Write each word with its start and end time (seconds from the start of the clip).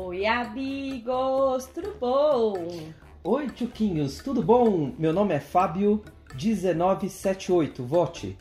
Oi, 0.00 0.24
amigos, 0.26 1.66
tudo 1.74 1.92
bom? 1.98 2.54
Oi, 3.24 3.50
Tchuquinhos, 3.50 4.18
tudo 4.18 4.40
bom? 4.40 4.94
Meu 4.96 5.12
nome 5.12 5.34
é 5.34 5.40
Fábio 5.40 6.04
1978, 6.40 7.84
vote. 7.84 8.38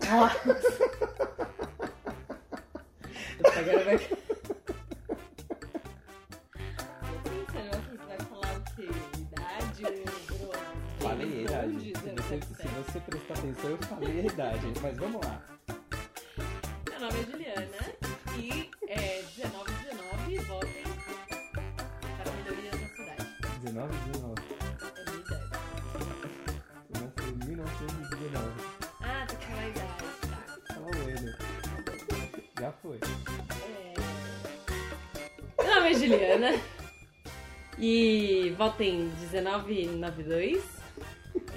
Agora 0.00 0.38
vai... 3.84 3.98
Você 3.98 4.14
vai 8.06 8.18
falar 8.30 8.56
o 8.56 8.62
quê? 8.76 8.88
Idade? 9.18 10.04
Falei 11.00 11.38
a 11.38 11.42
idade. 11.42 11.92
Se 11.96 12.10
você, 12.14 12.40
se 12.40 12.68
você 12.68 13.00
prestar 13.00 13.34
atenção, 13.34 13.70
eu 13.70 13.78
falei 13.78 14.20
a 14.20 14.24
idade, 14.24 14.72
mas 14.80 14.96
vamos 14.96 15.20
lá. 15.26 15.42
Meu 16.88 17.00
nome 17.00 17.18
é 17.18 17.24
Juliana 17.24 17.95
1919. 23.76 24.42
Eu 26.94 27.00
nasci 27.02 27.28
em 27.28 27.36
1919. 27.46 28.48
Ah, 29.02 29.26
do 29.26 29.36
calendário. 29.36 29.92
Tá. 30.22 30.40
Tá 30.66 30.74
vendo? 31.04 31.36
Já 32.58 32.72
foi. 32.72 32.98
É... 33.60 33.94
Meu 35.62 35.74
nome 35.74 35.90
é 35.90 35.94
Juliana. 35.94 36.52
E 37.78 38.54
votem 38.56 39.12
1992. 39.30 40.64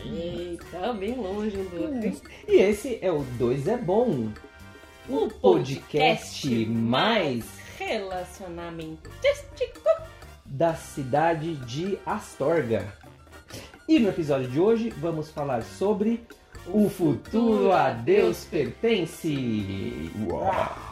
Eita, 0.03 0.91
bem 0.93 1.15
longe 1.15 1.55
do 1.55 1.83
outro. 1.83 2.21
E 2.47 2.55
esse 2.55 2.97
é 3.01 3.11
o 3.11 3.23
dois 3.37 3.67
é 3.67 3.77
Bom. 3.77 4.31
O 5.07 5.27
podcast, 5.29 6.41
podcast 6.41 6.65
mais 6.67 7.45
relacionamentístico 7.77 9.87
da 10.49 10.73
cidade 10.73 11.55
de 11.55 11.97
Astorga. 12.05 12.91
E 13.87 13.99
no 13.99 14.09
episódio 14.09 14.49
de 14.49 14.59
hoje 14.59 14.89
vamos 14.89 15.29
falar 15.29 15.63
sobre 15.63 16.25
o 16.67 16.89
futuro 16.89 17.71
a 17.71 17.91
Deus 17.91 18.45
pertence. 18.45 20.11
Uau. 20.27 20.89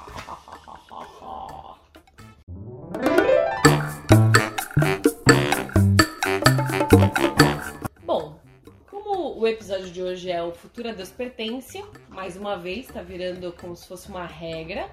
O 9.39 9.49
episódio 9.49 9.89
de 9.91 10.03
hoje 10.03 10.29
é 10.29 10.43
o 10.43 10.51
futuro 10.51 10.89
a 10.89 10.91
Deus 10.91 11.09
pertence, 11.09 11.81
mais 12.09 12.35
uma 12.35 12.57
vez 12.57 12.87
tá 12.87 13.01
virando 13.01 13.53
como 13.53 13.77
se 13.77 13.87
fosse 13.87 14.09
uma 14.09 14.25
regra, 14.25 14.89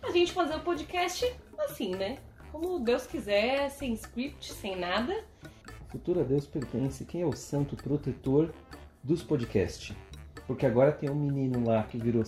a 0.00 0.12
gente 0.12 0.32
fazer 0.32 0.54
o 0.54 0.60
podcast 0.60 1.34
assim, 1.58 1.90
né? 1.96 2.18
Como 2.58 2.80
Deus 2.80 3.06
quiser, 3.06 3.68
sem 3.68 3.92
script, 3.92 4.50
sem 4.50 4.76
nada. 4.76 5.14
Futuro 5.88 6.20
a 6.20 6.22
Deus 6.22 6.46
pertence. 6.46 7.04
Quem 7.04 7.20
é 7.20 7.26
o 7.26 7.32
santo 7.36 7.76
protetor 7.76 8.50
dos 9.04 9.22
podcasts? 9.22 9.94
Porque 10.46 10.64
agora 10.64 10.90
tem 10.90 11.10
um 11.10 11.14
menino 11.14 11.62
lá 11.66 11.82
que 11.82 11.98
virou 11.98 12.24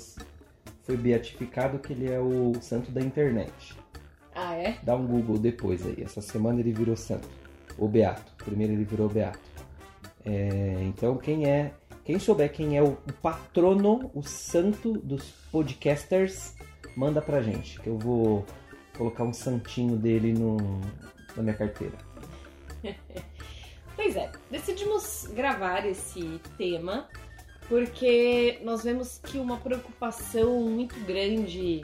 foi 0.82 0.98
beatificado 0.98 1.78
que 1.78 1.94
ele 1.94 2.12
é 2.12 2.20
o 2.20 2.52
santo 2.60 2.90
da 2.90 3.00
internet. 3.00 3.74
Ah, 4.34 4.54
é? 4.54 4.76
Dá 4.82 4.94
um 4.94 5.06
Google 5.06 5.38
depois 5.38 5.86
aí. 5.86 6.02
Essa 6.02 6.20
semana 6.20 6.60
ele 6.60 6.74
virou 6.74 6.94
santo. 6.94 7.26
O 7.78 7.88
beato. 7.88 8.30
Primeiro 8.44 8.74
ele 8.74 8.84
virou 8.84 9.08
beato. 9.08 9.40
É, 10.26 10.76
então 10.82 11.16
quem 11.16 11.46
é, 11.48 11.72
quem 12.04 12.18
souber 12.18 12.52
quem 12.52 12.76
é 12.76 12.82
o, 12.82 12.88
o 12.88 13.12
patrono, 13.22 14.10
o 14.12 14.22
santo 14.22 14.92
dos 14.98 15.24
podcasters, 15.50 16.54
manda 16.94 17.22
pra 17.22 17.40
gente, 17.40 17.80
que 17.80 17.88
eu 17.88 17.96
vou 17.96 18.44
colocar 18.98 19.24
um 19.24 19.32
santinho 19.32 19.96
dele 19.96 20.34
no, 20.34 20.58
na 21.34 21.42
minha 21.42 21.54
carteira. 21.54 21.96
Pois 23.96 24.14
é, 24.14 24.30
decidimos 24.48 25.26
gravar 25.34 25.84
esse 25.84 26.40
tema 26.56 27.08
porque 27.68 28.60
nós 28.62 28.84
vemos 28.84 29.18
que 29.18 29.38
uma 29.38 29.58
preocupação 29.58 30.62
muito 30.62 30.98
grande, 31.00 31.82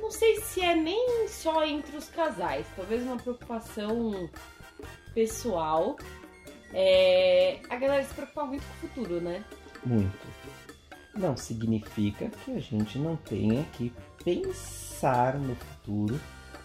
não 0.00 0.10
sei 0.10 0.40
se 0.40 0.60
é 0.60 0.74
nem 0.74 1.28
só 1.28 1.64
entre 1.64 1.96
os 1.96 2.08
casais, 2.08 2.66
talvez 2.74 3.02
uma 3.02 3.16
preocupação 3.16 4.30
pessoal, 5.12 5.96
é 6.72 7.60
a 7.68 7.76
galera 7.76 8.04
se 8.04 8.14
preocupar 8.14 8.46
muito 8.46 8.64
com 8.64 8.86
o 8.86 8.88
futuro, 8.88 9.20
né? 9.20 9.44
Muito. 9.84 10.26
Não 11.14 11.36
significa 11.36 12.30
que 12.44 12.52
a 12.52 12.60
gente 12.60 12.98
não 12.98 13.16
tenha 13.16 13.64
que 13.72 13.92
pensar 14.24 15.38
no 15.38 15.54
futuro, 15.56 16.18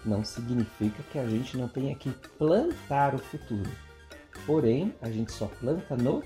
não 0.06 0.24
significa 0.24 1.02
que 1.12 1.20
a 1.20 1.28
gente 1.28 1.58
não 1.58 1.68
tenha 1.68 1.96
que 1.96 2.10
plantar 2.38 3.16
o 3.16 3.18
futuro. 3.18 3.70
Porém, 4.46 4.94
a 5.02 5.10
gente 5.10 5.32
só 5.32 5.46
planta 5.46 5.96
no 5.96 6.24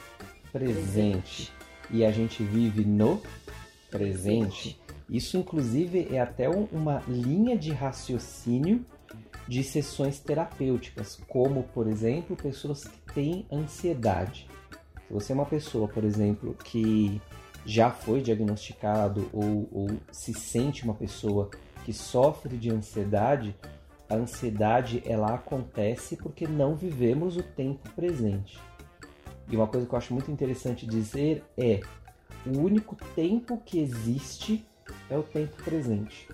presente 0.52 1.52
e 1.90 2.04
a 2.04 2.12
gente 2.12 2.44
vive 2.44 2.84
no 2.84 3.22
presente. 3.90 4.80
Isso, 5.10 5.38
inclusive, 5.38 6.08
é 6.12 6.20
até 6.20 6.50
um- 6.50 6.68
uma 6.72 7.02
linha 7.08 7.58
de 7.58 7.72
raciocínio 7.72 8.86
de 9.48 9.64
sessões 9.64 10.20
terapêuticas, 10.20 11.20
como, 11.28 11.64
por 11.64 11.88
exemplo, 11.88 12.36
pessoas 12.36 12.84
que 12.84 13.14
têm 13.14 13.46
ansiedade. 13.52 14.48
Se 15.08 15.14
você 15.14 15.32
é 15.32 15.36
uma 15.36 15.46
pessoa, 15.46 15.88
por 15.88 16.04
exemplo, 16.04 16.54
que 16.66 17.22
já 17.66 17.90
foi 17.90 18.22
diagnosticado 18.22 19.30
ou, 19.32 19.70
ou 19.72 19.90
se 20.12 20.34
sente 20.34 20.84
uma 20.84 20.94
pessoa 20.94 21.50
que 21.88 21.94
sofre 21.94 22.58
de 22.58 22.70
ansiedade, 22.70 23.56
a 24.09 24.16
ansiedade 24.16 25.02
ela 25.06 25.36
acontece 25.36 26.18
porque 26.18 26.46
não 26.46 26.75
vivemos 26.75 27.38
o 27.38 27.42
tempo 27.42 27.90
presente. 27.92 28.59
E 29.50 29.56
uma 29.56 29.68
coisa 29.68 29.88
que 29.88 29.94
eu 29.94 29.97
acho 29.97 30.14
muito 30.14 30.30
interessante 30.30 30.86
dizer 30.86 31.46
é: 31.58 31.80
o 32.46 32.59
único 32.59 32.97
tempo 33.16 33.62
que 33.66 33.80
existe 33.80 34.68
é 35.09 35.18
o 35.18 35.24
tempo 35.24 35.64
presente. 35.64 36.28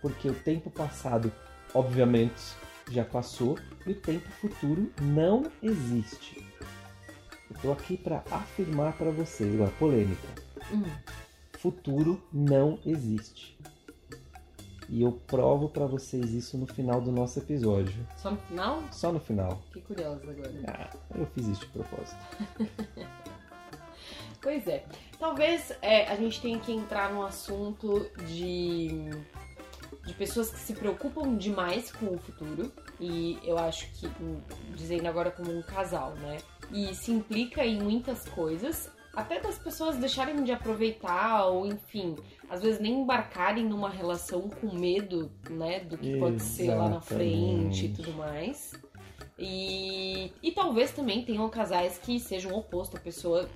Porque 0.00 0.28
o 0.28 0.34
tempo 0.34 0.70
passado, 0.70 1.32
obviamente, 1.74 2.54
já 2.88 3.04
passou 3.04 3.58
e 3.84 3.90
o 3.90 4.00
tempo 4.00 4.28
futuro 4.40 4.92
não 5.02 5.50
existe. 5.60 6.40
Eu 7.50 7.56
tô 7.60 7.72
aqui 7.72 7.96
para 7.96 8.22
afirmar 8.30 8.96
para 8.96 9.10
vocês, 9.10 9.52
agora 9.54 9.72
polêmica. 9.72 10.28
Hum. 10.72 10.84
Futuro 11.58 12.22
não 12.32 12.78
existe. 12.86 13.55
E 14.88 15.02
eu 15.02 15.12
provo 15.12 15.68
para 15.68 15.86
vocês 15.86 16.32
isso 16.32 16.56
no 16.56 16.66
final 16.66 17.00
do 17.00 17.10
nosso 17.10 17.38
episódio. 17.38 18.06
Só 18.16 18.30
no 18.30 18.36
final? 18.36 18.82
Só 18.92 19.12
no 19.12 19.20
final. 19.20 19.62
Fiquei 19.66 19.82
curiosa 19.82 20.30
agora. 20.30 20.52
Ah, 20.68 20.96
eu 21.14 21.26
fiz 21.26 21.48
isso 21.48 21.60
de 21.60 21.66
propósito. 21.66 22.16
Pois 24.46 24.64
é. 24.68 24.84
Talvez 25.18 25.72
é, 25.82 26.06
a 26.06 26.14
gente 26.14 26.40
tenha 26.40 26.56
que 26.60 26.70
entrar 26.70 27.12
num 27.12 27.22
assunto 27.22 28.08
de, 28.28 29.10
de 30.04 30.14
pessoas 30.14 30.50
que 30.50 30.60
se 30.60 30.72
preocupam 30.72 31.36
demais 31.36 31.90
com 31.90 32.14
o 32.14 32.18
futuro. 32.18 32.70
E 33.00 33.40
eu 33.42 33.58
acho 33.58 33.90
que, 33.94 34.06
hum, 34.06 34.40
dizendo 34.72 35.08
agora 35.08 35.32
como 35.32 35.50
um 35.50 35.62
casal, 35.62 36.14
né? 36.14 36.38
E 36.70 36.94
se 36.94 37.10
implica 37.10 37.66
em 37.66 37.82
muitas 37.82 38.28
coisas. 38.28 38.88
Até 39.16 39.40
das 39.40 39.58
pessoas 39.58 39.96
deixarem 39.96 40.44
de 40.44 40.52
aproveitar, 40.52 41.46
ou 41.46 41.66
enfim, 41.66 42.16
às 42.50 42.60
vezes 42.60 42.78
nem 42.78 43.00
embarcarem 43.00 43.64
numa 43.64 43.88
relação 43.88 44.50
com 44.50 44.74
medo, 44.74 45.32
né? 45.48 45.80
Do 45.80 45.96
que 45.96 46.18
pode 46.18 46.42
ser 46.42 46.74
lá 46.74 46.90
na 46.90 47.00
frente 47.00 47.86
e 47.86 47.86
Exatamente. 47.86 47.88
tudo 47.88 48.12
mais. 48.12 48.74
E, 49.38 50.32
e 50.42 50.52
talvez 50.52 50.92
também 50.92 51.24
tenham 51.24 51.48
casais 51.48 51.96
que 51.96 52.20
sejam 52.20 52.52
o 52.52 52.58
oposto, 52.58 52.98
a 52.98 53.00
pessoa 53.00 53.48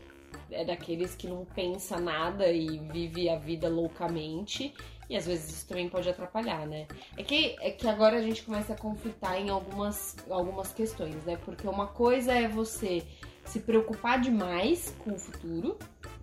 é 0.51 0.65
daqueles 0.65 1.15
que 1.15 1.27
não 1.29 1.45
pensa 1.45 2.01
nada 2.01 2.51
e 2.51 2.79
vive 2.79 3.29
a 3.29 3.37
vida 3.37 3.69
loucamente. 3.69 4.73
E 5.11 5.17
às 5.17 5.27
vezes 5.27 5.51
isso 5.51 5.69
também 5.69 5.91
pode 5.91 6.09
atrapalhar, 6.09 6.67
né? 6.67 6.87
É 7.19 7.23
que, 7.23 7.57
é 7.61 7.71
que 7.71 7.87
agora 7.87 8.17
a 8.17 8.23
gente 8.23 8.45
começa 8.45 8.73
a 8.73 8.79
conflitar 8.79 9.39
em 9.39 9.51
algumas, 9.51 10.17
algumas 10.31 10.73
questões, 10.73 11.23
né? 11.25 11.37
Porque 11.45 11.69
uma 11.69 11.89
coisa 11.89 12.33
é 12.33 12.49
você 12.49 13.05
se 13.51 13.61
preocupar 13.61 14.21
demais 14.21 14.95
com 15.05 15.13
o 15.13 15.19
futuro, 15.19 15.77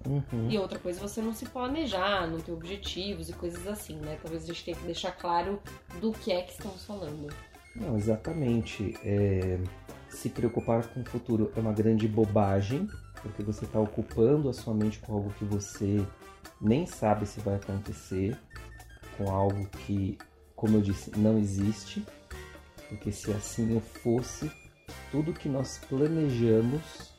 Uhum. 0.05 0.49
e 0.49 0.57
outra 0.57 0.79
coisa 0.79 0.99
é 0.99 1.01
você 1.01 1.21
não 1.21 1.33
se 1.33 1.45
planejar, 1.45 2.27
não 2.27 2.39
ter 2.39 2.53
objetivos 2.53 3.29
e 3.29 3.33
coisas 3.33 3.67
assim, 3.67 3.97
né? 3.97 4.17
Talvez 4.21 4.43
a 4.43 4.47
gente 4.47 4.63
tenha 4.63 4.77
que 4.77 4.85
deixar 4.85 5.11
claro 5.11 5.59
do 5.99 6.13
que 6.13 6.31
é 6.31 6.41
que 6.43 6.53
estamos 6.53 6.85
falando. 6.85 7.27
Não, 7.75 7.97
exatamente. 7.97 8.97
É, 9.03 9.59
se 10.09 10.29
preocupar 10.29 10.87
com 10.87 11.01
o 11.01 11.05
futuro 11.05 11.51
é 11.55 11.59
uma 11.59 11.73
grande 11.73 12.07
bobagem, 12.07 12.87
porque 13.21 13.43
você 13.43 13.65
está 13.65 13.79
ocupando 13.79 14.49
a 14.49 14.53
sua 14.53 14.73
mente 14.73 14.99
com 14.99 15.13
algo 15.13 15.29
que 15.37 15.43
você 15.43 16.05
nem 16.61 16.85
sabe 16.85 17.25
se 17.25 17.41
vai 17.41 17.55
acontecer, 17.55 18.37
com 19.17 19.29
algo 19.29 19.67
que, 19.85 20.17
como 20.55 20.77
eu 20.77 20.81
disse, 20.81 21.11
não 21.17 21.37
existe. 21.37 22.05
Porque 22.87 23.11
se 23.11 23.29
assim 23.31 23.73
eu 23.73 23.81
fosse, 23.81 24.49
tudo 25.11 25.33
que 25.33 25.49
nós 25.49 25.79
planejamos 25.89 27.16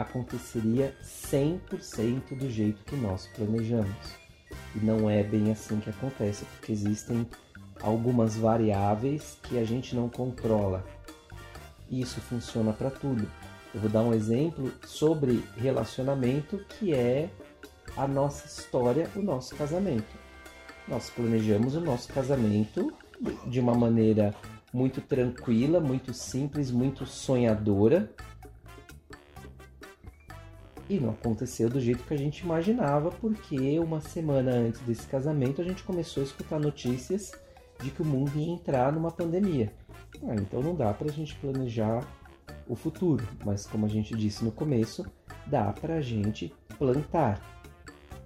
aconteceria 0.00 0.94
100% 1.02 2.36
do 2.36 2.50
jeito 2.50 2.84
que 2.84 2.96
nós 2.96 3.26
planejamos. 3.34 4.20
E 4.74 4.78
não 4.84 5.08
é 5.08 5.22
bem 5.22 5.50
assim 5.52 5.78
que 5.80 5.90
acontece, 5.90 6.44
porque 6.44 6.72
existem 6.72 7.26
algumas 7.82 8.36
variáveis 8.36 9.38
que 9.42 9.58
a 9.58 9.64
gente 9.64 9.94
não 9.94 10.08
controla. 10.08 10.84
E 11.88 12.00
isso 12.00 12.20
funciona 12.20 12.72
para 12.72 12.90
tudo. 12.90 13.28
Eu 13.74 13.80
vou 13.80 13.90
dar 13.90 14.02
um 14.02 14.12
exemplo 14.12 14.72
sobre 14.84 15.44
relacionamento 15.56 16.58
que 16.68 16.94
é 16.94 17.30
a 17.96 18.06
nossa 18.06 18.46
história, 18.46 19.08
o 19.14 19.22
nosso 19.22 19.54
casamento. 19.54 20.18
Nós 20.88 21.10
planejamos 21.10 21.74
o 21.74 21.80
nosso 21.80 22.12
casamento 22.12 22.92
de 23.46 23.60
uma 23.60 23.74
maneira 23.74 24.34
muito 24.72 25.00
tranquila, 25.00 25.80
muito 25.80 26.14
simples, 26.14 26.70
muito 26.70 27.06
sonhadora. 27.06 28.10
E 30.90 30.98
não 30.98 31.10
aconteceu 31.10 31.70
do 31.70 31.80
jeito 31.80 32.02
que 32.02 32.12
a 32.12 32.18
gente 32.18 32.40
imaginava, 32.40 33.12
porque 33.12 33.78
uma 33.78 34.00
semana 34.00 34.50
antes 34.50 34.80
desse 34.80 35.06
casamento 35.06 35.60
a 35.60 35.64
gente 35.64 35.84
começou 35.84 36.20
a 36.20 36.26
escutar 36.26 36.58
notícias 36.58 37.30
de 37.80 37.92
que 37.92 38.02
o 38.02 38.04
mundo 38.04 38.32
ia 38.34 38.52
entrar 38.52 38.92
numa 38.92 39.12
pandemia. 39.12 39.72
Ah, 40.24 40.34
então 40.34 40.60
não 40.60 40.74
dá 40.74 40.92
para 40.92 41.08
a 41.08 41.12
gente 41.12 41.36
planejar 41.36 42.04
o 42.66 42.74
futuro, 42.74 43.24
mas 43.44 43.66
como 43.66 43.86
a 43.86 43.88
gente 43.88 44.16
disse 44.16 44.44
no 44.44 44.50
começo, 44.50 45.06
dá 45.46 45.72
para 45.72 45.94
a 45.94 46.00
gente 46.00 46.52
plantar. 46.76 47.40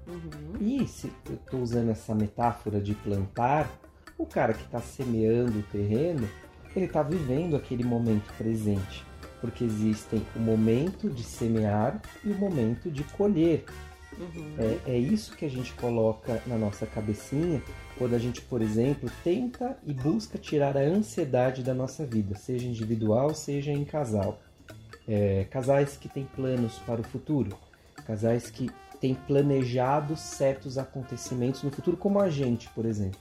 Uhum. 0.08 0.56
E 0.58 0.88
se 0.88 1.12
eu 1.28 1.34
estou 1.34 1.60
usando 1.60 1.90
essa 1.90 2.14
metáfora 2.14 2.80
de 2.80 2.94
plantar, 2.94 3.70
o 4.16 4.24
cara 4.24 4.54
que 4.54 4.64
está 4.64 4.80
semeando 4.80 5.58
o 5.58 5.62
terreno, 5.64 6.26
ele 6.74 6.86
está 6.86 7.02
vivendo 7.02 7.56
aquele 7.56 7.84
momento 7.84 8.32
presente, 8.38 9.04
porque 9.44 9.62
existem 9.62 10.24
o 10.34 10.38
momento 10.38 11.10
de 11.10 11.22
semear 11.22 12.00
e 12.24 12.30
o 12.30 12.34
momento 12.34 12.90
de 12.90 13.04
colher. 13.04 13.66
Uhum. 14.18 14.54
É, 14.86 14.92
é 14.92 14.98
isso 14.98 15.36
que 15.36 15.44
a 15.44 15.50
gente 15.50 15.74
coloca 15.74 16.40
na 16.46 16.56
nossa 16.56 16.86
cabecinha 16.86 17.62
quando 17.98 18.14
a 18.14 18.18
gente, 18.18 18.40
por 18.40 18.62
exemplo, 18.62 19.10
tenta 19.22 19.76
e 19.84 19.92
busca 19.92 20.38
tirar 20.38 20.78
a 20.78 20.80
ansiedade 20.80 21.62
da 21.62 21.74
nossa 21.74 22.06
vida, 22.06 22.34
seja 22.36 22.66
individual, 22.66 23.34
seja 23.34 23.70
em 23.70 23.84
casal. 23.84 24.40
É, 25.06 25.44
casais 25.50 25.94
que 25.98 26.08
têm 26.08 26.24
planos 26.24 26.78
para 26.86 27.02
o 27.02 27.04
futuro, 27.04 27.54
casais 28.06 28.50
que 28.50 28.70
têm 28.98 29.12
planejado 29.12 30.16
certos 30.16 30.78
acontecimentos 30.78 31.62
no 31.62 31.70
futuro, 31.70 31.98
como 31.98 32.18
a 32.18 32.30
gente, 32.30 32.70
por 32.70 32.86
exemplo. 32.86 33.20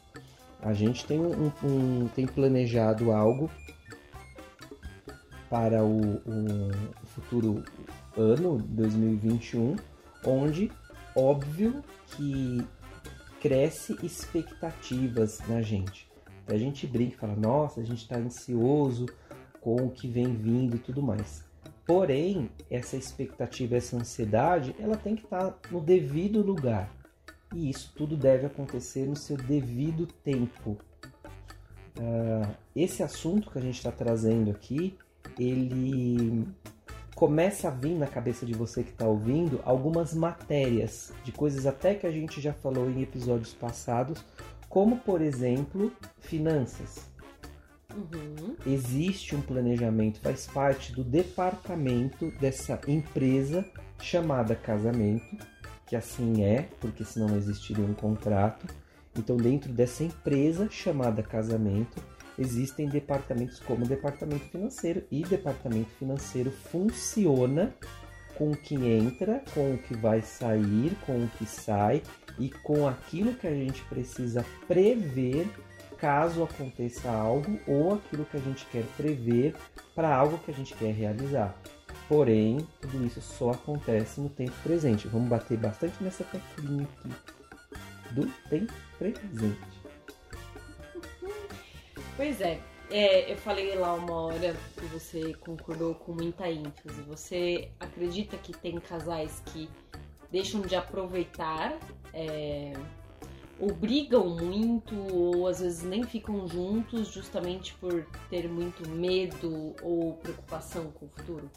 A 0.61 0.71
gente 0.71 1.05
tem, 1.05 1.19
um, 1.19 1.51
um 1.61 2.07
tem 2.15 2.25
planejado 2.25 3.11
algo 3.11 3.51
para 5.53 5.83
o, 5.83 6.15
o 6.15 7.05
futuro 7.05 7.63
ano 8.17 8.57
2021, 8.57 9.75
onde 10.25 10.71
óbvio 11.15 11.83
que 12.07 12.65
cresce 13.39 13.95
expectativas 14.01 15.37
na 15.47 15.61
gente. 15.61 16.09
A 16.47 16.57
gente 16.57 16.87
brinca 16.87 17.13
e 17.13 17.17
fala, 17.19 17.35
nossa, 17.35 17.81
a 17.81 17.83
gente 17.83 18.01
está 18.01 18.17
ansioso 18.17 19.05
com 19.61 19.75
o 19.75 19.91
que 19.91 20.07
vem 20.07 20.33
vindo 20.33 20.75
e 20.75 20.79
tudo 20.79 21.03
mais. 21.03 21.45
Porém, 21.85 22.49
essa 22.67 22.97
expectativa, 22.97 23.75
essa 23.75 23.95
ansiedade, 23.95 24.75
ela 24.79 24.97
tem 24.97 25.15
que 25.15 25.23
estar 25.23 25.51
tá 25.51 25.69
no 25.69 25.79
devido 25.79 26.41
lugar. 26.41 26.89
E 27.53 27.69
isso 27.69 27.93
tudo 27.95 28.17
deve 28.17 28.47
acontecer 28.47 29.05
no 29.05 29.15
seu 29.15 29.37
devido 29.37 30.07
tempo. 30.07 30.79
Uh, 31.95 32.55
esse 32.75 33.03
assunto 33.03 33.51
que 33.51 33.59
a 33.59 33.61
gente 33.61 33.75
está 33.75 33.91
trazendo 33.91 34.49
aqui, 34.49 34.97
ele 35.37 36.47
começa 37.15 37.67
a 37.67 37.71
vir 37.71 37.95
na 37.95 38.07
cabeça 38.07 38.45
de 38.45 38.53
você 38.53 38.83
que 38.83 38.91
está 38.91 39.05
ouvindo 39.05 39.61
algumas 39.63 40.13
matérias 40.13 41.13
de 41.23 41.31
coisas 41.31 41.65
até 41.65 41.95
que 41.95 42.07
a 42.07 42.11
gente 42.11 42.41
já 42.41 42.53
falou 42.53 42.89
em 42.89 43.01
episódios 43.01 43.53
passados, 43.53 44.23
como 44.67 44.97
por 44.97 45.21
exemplo 45.21 45.91
finanças. 46.19 47.11
Uhum. 47.93 48.55
Existe 48.65 49.35
um 49.35 49.41
planejamento, 49.41 50.19
faz 50.19 50.47
parte 50.47 50.91
do 50.91 51.03
departamento 51.03 52.31
dessa 52.39 52.79
empresa 52.87 53.63
chamada 54.01 54.55
casamento, 54.55 55.37
que 55.85 55.95
assim 55.95 56.43
é, 56.43 56.67
porque 56.81 57.05
senão 57.05 57.27
não 57.27 57.37
existiria 57.37 57.85
um 57.85 57.93
contrato. 57.93 58.65
Então, 59.15 59.37
dentro 59.37 59.71
dessa 59.71 60.03
empresa 60.03 60.67
chamada 60.71 61.21
casamento, 61.21 62.01
existem 62.37 62.87
departamentos 62.87 63.59
como 63.59 63.85
o 63.85 63.87
departamento 63.87 64.45
financeiro 64.45 65.03
e 65.11 65.23
departamento 65.23 65.89
financeiro 65.99 66.51
funciona 66.51 67.73
com 68.35 68.51
o 68.51 68.57
que 68.57 68.75
entra, 68.75 69.43
com 69.53 69.73
o 69.73 69.77
que 69.77 69.95
vai 69.95 70.21
sair, 70.21 70.95
com 71.05 71.23
o 71.23 71.29
que 71.37 71.45
sai 71.45 72.01
e 72.39 72.49
com 72.49 72.87
aquilo 72.87 73.33
que 73.33 73.47
a 73.47 73.53
gente 73.53 73.81
precisa 73.83 74.45
prever 74.67 75.47
caso 76.03 76.43
aconteça 76.43 77.09
algo 77.09 77.57
ou 77.65 77.93
aquilo 77.93 78.25
que 78.25 78.35
a 78.35 78.39
gente 78.41 78.65
quer 78.65 78.83
prever 78.97 79.55
para 79.95 80.13
algo 80.13 80.37
que 80.39 80.51
a 80.51 80.53
gente 80.53 80.73
quer 80.73 80.93
realizar. 80.93 81.55
Porém, 82.09 82.67
tudo 82.81 83.05
isso 83.05 83.21
só 83.21 83.51
acontece 83.51 84.19
no 84.19 84.27
tempo 84.27 84.51
presente. 84.63 85.07
Vamos 85.07 85.29
bater 85.29 85.57
bastante 85.57 86.03
nessa 86.03 86.25
teclinha 86.25 86.83
aqui 86.83 87.09
do 88.13 88.25
tempo 88.49 88.73
presente. 88.99 89.72
Pois 92.15 92.39
é, 92.41 92.59
é, 92.91 93.31
eu 93.31 93.37
falei 93.37 93.75
lá 93.75 93.95
uma 93.95 94.13
hora 94.13 94.55
que 94.77 94.85
você 94.85 95.33
concordou 95.33 95.95
com 95.95 96.13
muita 96.13 96.47
ênfase. 96.47 97.01
Você 97.07 97.71
acredita 97.79 98.37
que 98.37 98.53
tem 98.53 98.79
casais 98.79 99.41
que 99.47 99.67
deixam 100.31 100.61
de 100.61 100.75
aproveitar, 100.75 101.75
é, 102.13 102.73
ou 103.59 103.73
brigam 103.73 104.29
muito, 104.29 104.95
ou 105.11 105.47
às 105.47 105.59
vezes 105.59 105.83
nem 105.83 106.03
ficam 106.03 106.47
juntos 106.47 107.07
justamente 107.07 107.73
por 107.75 108.05
ter 108.29 108.47
muito 108.47 108.87
medo 108.87 109.75
ou 109.81 110.13
preocupação 110.17 110.91
com 110.91 111.07
o 111.07 111.09
futuro? 111.09 111.49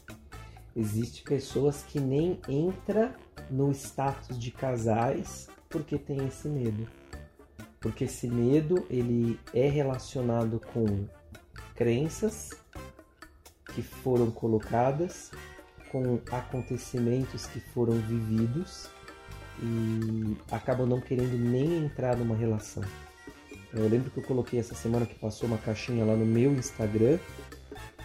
Existem 0.75 1.23
pessoas 1.23 1.83
que 1.83 1.99
nem 1.99 2.39
entram 2.49 3.13
no 3.51 3.71
status 3.71 4.39
de 4.39 4.49
casais 4.49 5.47
porque 5.69 5.99
tem 5.99 6.25
esse 6.25 6.47
medo 6.47 6.87
porque 7.79 8.05
esse 8.05 8.27
medo 8.27 8.85
ele 8.89 9.39
é 9.53 9.69
relacionado 9.69 10.61
com 10.73 11.05
crenças 11.75 12.51
que 13.73 13.81
foram 13.81 14.31
colocadas, 14.31 15.31
com 15.91 16.19
acontecimentos 16.31 17.45
que 17.45 17.59
foram 17.59 17.93
vividos 17.93 18.89
e 19.61 20.37
acabam 20.51 20.87
não 20.87 20.99
querendo 20.99 21.37
nem 21.37 21.85
entrar 21.85 22.17
numa 22.17 22.35
relação. 22.35 22.83
Eu 23.73 23.87
lembro 23.87 24.09
que 24.09 24.17
eu 24.17 24.23
coloquei 24.23 24.59
essa 24.59 24.73
semana 24.73 25.05
que 25.05 25.15
passou 25.15 25.47
uma 25.47 25.57
caixinha 25.57 26.03
lá 26.03 26.15
no 26.15 26.25
meu 26.25 26.53
Instagram 26.53 27.19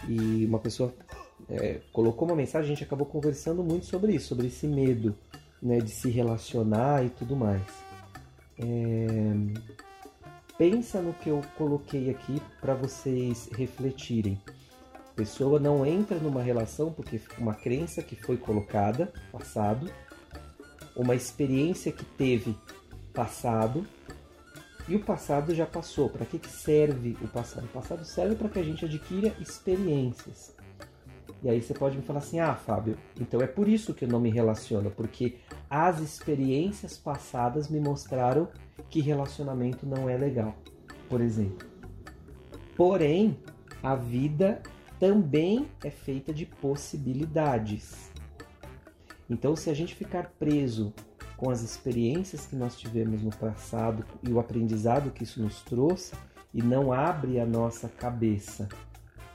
e 0.07 0.45
uma 0.45 0.59
pessoa 0.59 0.93
é, 1.49 1.79
colocou 1.91 2.27
uma 2.27 2.35
mensagem, 2.35 2.71
a 2.71 2.75
gente 2.75 2.83
acabou 2.83 3.07
conversando 3.07 3.63
muito 3.63 3.85
sobre 3.85 4.13
isso, 4.13 4.27
sobre 4.27 4.47
esse 4.47 4.67
medo 4.67 5.15
né, 5.61 5.79
de 5.79 5.89
se 5.89 6.09
relacionar 6.09 7.05
e 7.05 7.09
tudo 7.09 7.35
mais. 7.35 7.82
É... 8.57 9.73
Pensa 10.57 11.01
no 11.01 11.13
que 11.13 11.29
eu 11.29 11.41
coloquei 11.57 12.09
aqui 12.09 12.41
para 12.61 12.75
vocês 12.75 13.49
refletirem. 13.53 14.39
A 14.95 15.15
pessoa 15.15 15.59
não 15.59 15.85
entra 15.85 16.17
numa 16.17 16.41
relação 16.41 16.91
porque 16.91 17.19
uma 17.37 17.55
crença 17.55 18.03
que 18.03 18.15
foi 18.15 18.37
colocada, 18.37 19.11
passado, 19.31 19.91
uma 20.95 21.15
experiência 21.15 21.91
que 21.91 22.05
teve, 22.05 22.55
passado, 23.13 23.85
e 24.87 24.95
o 24.95 24.99
passado 24.99 25.53
já 25.55 25.65
passou. 25.65 26.09
Para 26.09 26.25
que, 26.25 26.37
que 26.37 26.49
serve 26.49 27.17
o 27.21 27.27
passado? 27.27 27.65
O 27.65 27.69
passado 27.69 28.05
serve 28.05 28.35
para 28.35 28.49
que 28.49 28.59
a 28.59 28.63
gente 28.63 28.85
adquira 28.85 29.35
experiências. 29.39 30.55
E 31.43 31.49
aí 31.49 31.61
você 31.61 31.73
pode 31.73 31.97
me 31.97 32.03
falar 32.03 32.19
assim: 32.19 32.39
ah, 32.39 32.55
Fábio, 32.55 32.97
então 33.19 33.41
é 33.41 33.47
por 33.47 33.67
isso 33.67 33.93
que 33.93 34.05
eu 34.05 34.09
não 34.09 34.19
me 34.19 34.29
relaciono, 34.29 34.89
porque 34.89 35.37
as 35.69 35.99
experiências 35.99 36.97
passadas 36.97 37.67
me 37.67 37.79
mostraram 37.79 38.47
que 38.89 39.01
relacionamento 39.01 39.85
não 39.85 40.09
é 40.09 40.17
legal, 40.17 40.55
por 41.09 41.19
exemplo. 41.19 41.67
Porém, 42.75 43.37
a 43.81 43.95
vida 43.95 44.61
também 44.99 45.67
é 45.83 45.89
feita 45.89 46.33
de 46.33 46.45
possibilidades. 46.45 48.11
Então, 49.29 49.55
se 49.55 49.69
a 49.69 49.73
gente 49.73 49.95
ficar 49.95 50.31
preso 50.39 50.93
com 51.35 51.49
as 51.49 51.61
experiências 51.61 52.45
que 52.45 52.55
nós 52.55 52.77
tivemos 52.77 53.21
no 53.21 53.31
passado 53.35 54.05
e 54.21 54.31
o 54.31 54.39
aprendizado 54.39 55.11
que 55.11 55.23
isso 55.23 55.41
nos 55.41 55.61
trouxe 55.61 56.13
e 56.53 56.61
não 56.61 56.93
abre 56.93 57.39
a 57.39 57.45
nossa 57.45 57.89
cabeça 57.89 58.69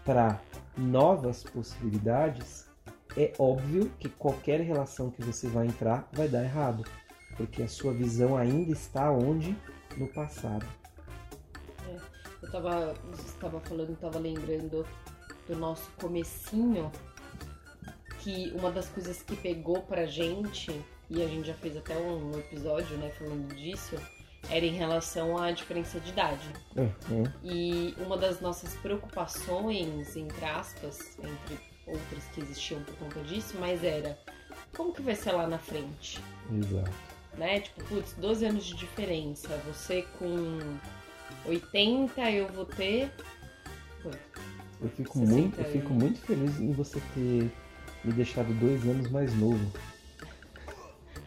para 0.05 0.41
novas 0.79 1.43
possibilidades, 1.43 2.69
é 3.17 3.33
óbvio 3.39 3.91
que 3.99 4.09
qualquer 4.09 4.61
relação 4.61 5.11
que 5.11 5.23
você 5.23 5.49
vai 5.49 5.67
entrar 5.67 6.09
vai 6.13 6.29
dar 6.29 6.45
errado, 6.45 6.85
porque 7.37 7.63
a 7.63 7.69
sua 7.69 7.93
visão 7.93 8.37
ainda 8.37 8.73
está 8.73 9.11
onde? 9.11 9.57
No 9.97 10.07
passado. 10.09 10.67
É, 11.89 11.97
eu 12.43 12.47
estava 12.47 12.95
estava 13.27 13.61
falando, 13.61 13.93
estava 13.93 14.19
lembrando 14.19 14.87
do 15.49 15.57
nosso 15.57 15.91
comecinho, 16.01 16.93
que 18.21 18.53
uma 18.55 18.71
das 18.71 18.89
coisas 18.89 19.23
que 19.23 19.35
pegou 19.35 19.83
pra 19.83 20.07
gente, 20.07 20.71
e 21.09 21.23
a 21.23 21.27
gente 21.27 21.47
já 21.47 21.55
fez 21.55 21.77
até 21.77 21.97
um 21.97 22.39
episódio, 22.39 22.97
né, 22.99 23.11
falando 23.11 23.55
disso, 23.55 23.97
era 24.51 24.65
em 24.65 24.75
relação 24.75 25.37
à 25.37 25.51
diferença 25.51 26.01
de 26.01 26.11
idade. 26.11 26.49
Uhum. 26.77 27.25
E 27.45 27.95
uma 27.99 28.17
das 28.17 28.41
nossas 28.41 28.75
preocupações, 28.77 30.17
entre 30.17 30.45
aspas, 30.45 31.19
entre 31.19 31.59
outras 31.87 32.25
que 32.35 32.41
existiam 32.41 32.83
por 32.83 32.95
conta 32.97 33.21
disso, 33.21 33.57
mas 33.59 33.83
era 33.83 34.19
como 34.77 34.93
que 34.93 35.03
vai 35.03 35.15
ser 35.15 35.33
lá 35.33 35.47
na 35.47 35.59
frente? 35.59 36.21
Exato. 36.53 36.91
Né? 37.37 37.61
Tipo, 37.61 37.85
putz, 37.85 38.15
12 38.15 38.47
anos 38.47 38.65
de 38.65 38.75
diferença. 38.75 39.49
Você 39.67 40.03
com 40.19 40.59
80, 41.47 42.31
eu 42.31 42.49
vou 42.49 42.65
ter. 42.65 43.11
Eu 44.81 44.89
fico, 44.91 45.19
60 45.19 45.35
muito, 45.35 45.61
eu 45.61 45.65
fico 45.65 45.93
muito 45.93 46.21
feliz 46.21 46.61
em 46.61 46.73
você 46.73 47.01
ter 47.15 47.51
me 48.05 48.13
deixado 48.13 48.53
dois 48.61 48.83
anos 48.85 49.11
mais 49.11 49.35
novo. 49.35 49.73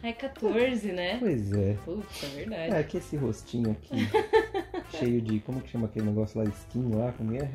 Ai, 0.02 0.12
14, 0.12 0.92
né? 0.92 1.16
Pois 1.20 1.52
é. 1.52 1.76
Putz, 1.84 2.24
é 2.24 2.26
verdade. 2.28 2.74
É 2.74 2.82
que 2.82 2.96
esse 2.96 3.16
rostinho 3.16 3.70
aqui, 3.70 3.96
cheio 4.98 5.20
de. 5.20 5.38
Como 5.40 5.60
que 5.60 5.70
chama 5.70 5.86
aquele 5.86 6.06
negócio 6.06 6.42
lá? 6.42 6.48
Skin 6.48 6.94
lá? 6.94 7.12
Como 7.12 7.36
é? 7.36 7.48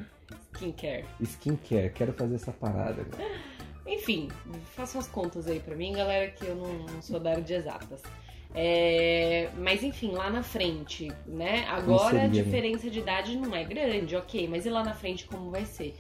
Skincare. 0.54 1.06
Skincare. 1.22 1.92
Quero 1.94 2.14
fazer 2.14 2.36
essa 2.36 2.52
parada 2.52 3.02
agora. 3.02 3.58
Enfim, 3.86 4.30
façam 4.76 5.00
as 5.00 5.08
contas 5.08 5.48
aí 5.48 5.60
pra 5.60 5.76
mim, 5.76 5.94
galera, 5.94 6.30
que 6.32 6.46
eu 6.46 6.56
não, 6.56 6.74
não 6.74 7.02
sou 7.02 7.20
da 7.20 7.32
área 7.32 7.44
de 7.44 7.54
exatas. 7.54 8.02
É, 8.54 9.50
mas 9.58 9.84
enfim, 9.84 10.12
lá 10.12 10.30
na 10.30 10.42
frente, 10.42 11.12
né? 11.26 11.66
Agora 11.68 12.18
a 12.18 12.22
seria, 12.22 12.28
né? 12.28 12.30
diferença 12.30 12.90
de 12.90 13.00
idade 13.00 13.38
não 13.38 13.56
é 13.56 13.64
grande, 13.64 14.16
ok, 14.16 14.48
mas 14.48 14.66
e 14.66 14.70
lá 14.70 14.84
na 14.84 14.94
frente 14.94 15.26
como 15.26 15.52
vai 15.52 15.66
ser? 15.66 15.96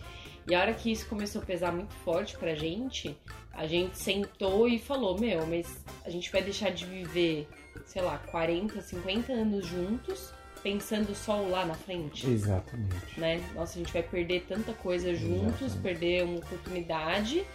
E 0.47 0.55
a 0.55 0.61
hora 0.61 0.73
que 0.73 0.91
isso 0.91 1.05
começou 1.07 1.41
a 1.41 1.45
pesar 1.45 1.71
muito 1.73 1.93
forte 1.95 2.37
pra 2.37 2.55
gente, 2.55 3.15
a 3.53 3.67
gente 3.67 3.97
sentou 3.97 4.67
e 4.67 4.79
falou: 4.79 5.19
Meu, 5.19 5.45
mas 5.45 5.83
a 6.05 6.09
gente 6.09 6.31
vai 6.31 6.41
deixar 6.41 6.69
de 6.71 6.85
viver, 6.85 7.47
sei 7.85 8.01
lá, 8.01 8.17
40, 8.31 8.81
50 8.81 9.33
anos 9.33 9.65
juntos, 9.65 10.31
pensando 10.63 11.13
só 11.13 11.41
lá 11.41 11.65
na 11.65 11.73
frente? 11.75 12.27
Exatamente. 12.29 13.19
né? 13.19 13.43
Nossa, 13.53 13.77
a 13.77 13.83
gente 13.83 13.91
vai 13.91 14.03
perder 14.03 14.45
tanta 14.47 14.71
coisa 14.73 15.13
juntos, 15.13 15.61
Exatamente. 15.61 15.79
perder 15.81 16.23
uma 16.23 16.37
oportunidade 16.37 17.45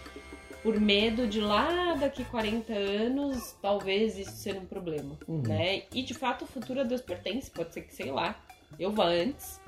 por 0.61 0.79
medo 0.79 1.27
de 1.27 1.41
lá 1.41 1.93
daqui 1.95 2.23
40 2.23 2.71
anos 2.71 3.53
talvez 3.61 4.17
isso 4.17 4.31
ser 4.31 4.55
um 4.55 4.65
problema, 4.65 5.17
Uhum. 5.27 5.41
né? 5.41 5.83
E 5.93 6.01
de 6.03 6.13
fato 6.13 6.43
o 6.45 6.47
futuro 6.47 6.79
a 6.79 6.83
Deus 6.83 7.01
pertence, 7.01 7.51
pode 7.51 7.73
ser 7.73 7.81
que, 7.81 7.93
sei 7.93 8.11
lá, 8.11 8.39
eu 8.79 8.89
vá 8.91 9.07
antes, 9.07 9.59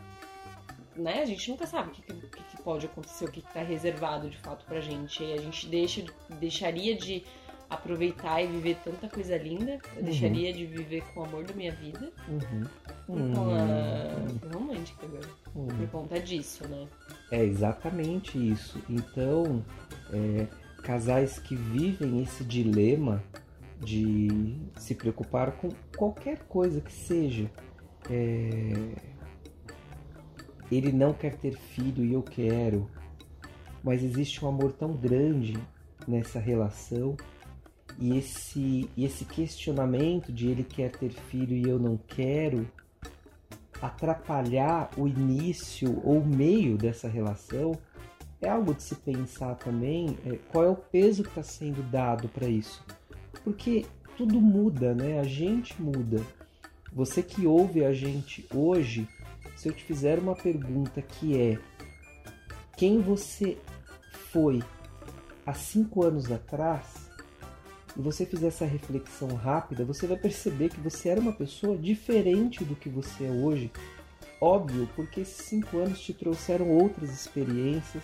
né? 0.96 1.22
A 1.22 1.25
gente 1.25 1.50
nunca 1.50 1.66
sabe 1.68 1.90
o 1.90 1.92
que, 1.92 2.02
que- 2.02 2.28
que 2.44 2.62
pode 2.64 2.86
acontecer, 2.86 3.25
o 3.25 3.32
que, 3.32 3.42
que 3.42 3.54
tá 3.54 3.62
reservado 3.62 4.30
de 4.30 4.38
fato 4.38 4.66
pra 4.66 4.80
gente. 4.82 5.24
E 5.24 5.34
a 5.34 5.38
gente 5.38 5.68
deixa, 5.68 6.04
deixaria 6.40 6.96
de 6.96 7.24
aproveitar 7.70 8.42
e 8.42 8.48
viver 8.48 8.78
tanta 8.84 9.10
coisa 9.10 9.36
linda, 9.38 9.80
eu 9.94 10.00
Uhum. 10.00 10.04
deixaria 10.06 10.54
de 10.54 10.66
viver 10.66 11.04
com 11.14 11.22
o 11.22 11.24
amor 11.25 11.44
da 11.44 11.54
minha 11.54 11.72
vida. 11.72 12.12
Uhum. 12.28 12.64
Hum, 13.10 13.34
conta... 13.34 14.40
Fui 14.40 14.50
romântica 14.54 15.06
agora. 15.06 15.28
hum. 15.56 15.68
Por 15.68 15.88
conta 15.90 16.20
disso, 16.20 16.68
né? 16.68 16.88
É 17.32 17.44
exatamente 17.44 18.38
isso. 18.38 18.80
Então, 18.90 19.64
é, 20.14 20.48
casais 20.84 21.40
que 21.40 21.56
vivem 21.56 22.22
esse 22.22 22.44
dilema 22.44 23.22
de 23.82 24.56
se 24.78 24.94
preocupar 24.96 25.52
com 25.54 25.70
qualquer 25.98 26.40
coisa 26.48 26.80
que 26.82 26.94
seja. 26.94 27.50
é, 28.10 28.72
ele 30.72 30.92
não 30.92 31.14
quer 31.14 31.36
ter 31.36 31.56
filho 31.56 32.04
e 32.04 32.14
eu 32.14 32.24
quero, 32.24 32.90
mas 33.84 34.04
existe 34.04 34.44
um 34.44 34.48
amor 34.48 34.72
tão 34.74 34.94
grande 34.94 35.58
nessa 36.08 36.40
relação 36.40 37.16
e 38.00 38.18
esse, 38.18 38.90
e 38.96 39.06
esse 39.06 39.26
questionamento 39.26 40.32
de 40.32 40.48
ele 40.48 40.64
quer 40.64 40.92
ter 40.92 41.12
filho 41.12 41.56
e 41.56 41.64
eu 41.70 41.80
não 41.80 41.98
quero 41.98 42.68
atrapalhar 43.82 44.90
o 44.98 45.08
início 45.08 46.02
ou 46.04 46.20
o 46.20 46.26
meio 46.26 46.78
dessa 46.78 47.08
relação 47.08 47.78
é 48.42 48.50
algo 48.50 48.74
de 48.74 48.84
se 48.84 48.96
pensar 48.96 49.56
também 49.56 50.18
é, 50.26 50.38
qual 50.52 50.64
é 50.64 50.70
o 50.70 50.76
peso 50.76 51.24
que 51.24 51.30
está 51.30 51.44
sendo 51.44 51.82
dado 51.90 52.28
para 52.30 52.48
isso. 52.48 52.84
Porque 53.44 53.86
tudo 54.18 54.42
muda 54.42 54.94
né? 54.94 55.20
A 55.20 55.24
gente 55.24 55.82
muda. 55.82 56.22
Você 56.92 57.22
que 57.22 57.46
ouve 57.46 57.84
a 57.84 57.94
gente 57.94 58.46
hoje 58.54 59.08
se 59.56 59.70
eu 59.70 59.74
te 59.74 59.84
fizer 59.84 60.20
uma 60.20 60.36
pergunta 60.36 61.02
que 61.02 61.40
é 61.40 61.58
quem 62.76 63.02
você 63.02 63.58
foi 64.32 64.62
há 65.46 65.54
cinco 65.54 66.04
anos 66.04 66.32
atrás 66.32 67.10
e 67.98 68.02
você 68.02 68.26
fizer 68.26 68.48
essa 68.48 68.66
reflexão 68.66 69.34
rápida, 69.36 69.86
você 69.86 70.06
vai 70.06 70.18
perceber 70.18 70.70
que 70.70 70.80
você 70.80 71.10
era 71.10 71.22
uma 71.22 71.32
pessoa 71.32 71.78
diferente 71.78 72.64
do 72.66 72.76
que 72.76 72.90
você 72.90 73.26
é 73.26 73.32
hoje. 73.32 73.72
Óbvio, 74.42 74.90
porque 74.96 75.22
esses 75.22 75.46
cinco 75.46 75.78
anos 75.78 76.02
te 76.02 76.14
trouxeram 76.14 76.70
outras 76.70 77.10
experiências, 77.10 78.04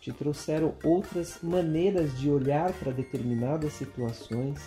te 0.00 0.12
trouxeram 0.12 0.74
outras 0.82 1.38
maneiras 1.40 2.18
de 2.18 2.28
olhar 2.28 2.72
para 2.72 2.90
determinadas 2.90 3.74
situações. 3.74 4.60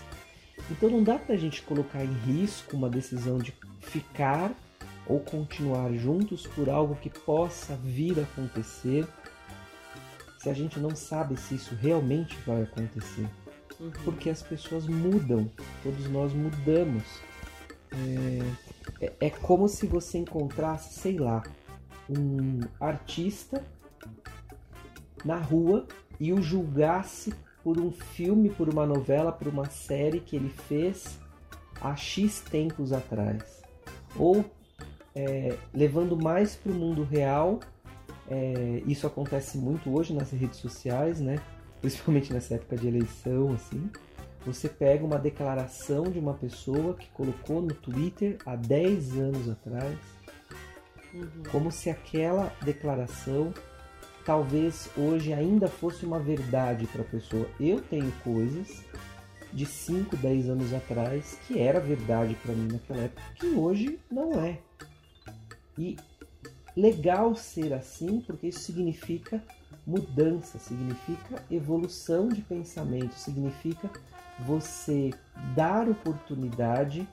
Então 0.69 0.89
não 0.89 1.03
dá 1.03 1.19
pra 1.19 1.35
gente 1.35 1.61
colocar 1.63 2.03
em 2.03 2.13
risco 2.13 2.77
uma 2.77 2.89
decisão 2.89 3.37
de 3.37 3.53
ficar 3.81 4.53
ou 5.11 5.19
continuar 5.19 5.91
juntos 5.93 6.47
por 6.47 6.69
algo 6.69 6.95
que 6.95 7.09
possa 7.09 7.75
vir 7.75 8.19
a 8.19 8.23
acontecer, 8.23 9.07
se 10.39 10.49
a 10.49 10.53
gente 10.53 10.79
não 10.79 10.95
sabe 10.95 11.37
se 11.37 11.55
isso 11.55 11.75
realmente 11.75 12.37
vai 12.47 12.63
acontecer 12.63 13.27
Uhum. 13.79 13.91
porque 14.03 14.29
as 14.29 14.41
pessoas 14.43 14.85
mudam, 14.87 15.49
todos 15.81 16.07
nós 16.09 16.31
mudamos. 16.33 17.03
É, 17.91 19.05
é- 19.05 19.13
é 19.21 19.29
como 19.29 19.67
se 19.67 19.85
você 19.87 20.19
encontrasse, 20.19 20.99
sei 20.99 21.17
lá, 21.17 21.41
um 22.09 22.59
artista 22.79 23.63
na 25.25 25.37
rua 25.37 25.87
e 26.19 26.31
o 26.31 26.41
julgasse 26.41 27.33
por 27.63 27.79
um 27.79 27.91
filme, 27.91 28.49
por 28.49 28.69
uma 28.69 28.85
novela, 28.85 29.31
por 29.31 29.47
uma 29.47 29.65
série 29.69 30.19
que 30.19 30.35
ele 30.35 30.49
fez 30.49 31.19
há 31.81 31.95
X 31.95 32.39
tempos 32.41 32.91
atrás. 32.93 33.61
Ou 34.15 34.45
é, 35.15 35.55
levando 35.73 36.17
mais 36.17 36.55
para 36.55 36.71
o 36.71 36.75
mundo 36.75 37.03
real, 37.03 37.59
é, 38.29 38.81
isso 38.85 39.05
acontece 39.05 39.57
muito 39.57 39.93
hoje 39.93 40.13
nas 40.13 40.31
redes 40.31 40.59
sociais, 40.59 41.19
né? 41.19 41.39
principalmente 41.81 42.31
nessa 42.31 42.55
época 42.55 42.77
de 42.77 42.87
eleição, 42.87 43.53
assim, 43.53 43.89
você 44.45 44.69
pega 44.69 45.03
uma 45.03 45.17
declaração 45.17 46.03
de 46.03 46.19
uma 46.19 46.33
pessoa 46.33 46.93
que 46.93 47.09
colocou 47.09 47.61
no 47.61 47.73
Twitter 47.73 48.37
há 48.45 48.55
10 48.55 49.17
anos 49.17 49.49
atrás, 49.49 49.97
Uhum. 51.13 51.43
como 51.51 51.71
se 51.71 51.89
aquela 51.89 52.53
declaração 52.63 53.53
talvez 54.25 54.89
hoje 54.95 55.33
ainda 55.33 55.67
fosse 55.67 56.05
uma 56.05 56.19
verdade 56.19 56.87
para 56.87 57.01
a 57.01 57.05
pessoa. 57.05 57.47
Eu 57.59 57.81
tenho 57.81 58.11
coisas 58.23 58.83
de 59.51 59.65
5, 59.65 60.15
10 60.15 60.49
anos 60.49 60.73
atrás 60.73 61.37
que 61.45 61.59
era 61.59 61.79
verdade 61.79 62.35
para 62.41 62.53
mim 62.53 62.69
naquela 62.71 63.01
época, 63.01 63.21
que 63.35 63.47
hoje 63.47 63.99
não 64.09 64.41
é. 64.41 64.59
E 65.77 65.97
legal 66.75 67.35
ser 67.35 67.73
assim, 67.73 68.21
porque 68.21 68.47
isso 68.47 68.59
significa 68.59 69.41
mudança, 69.85 70.59
significa 70.59 71.43
evolução 71.49 72.27
de 72.29 72.41
pensamento, 72.41 73.13
significa 73.15 73.89
você 74.39 75.11
dar 75.55 75.89
oportunidade 75.89 77.07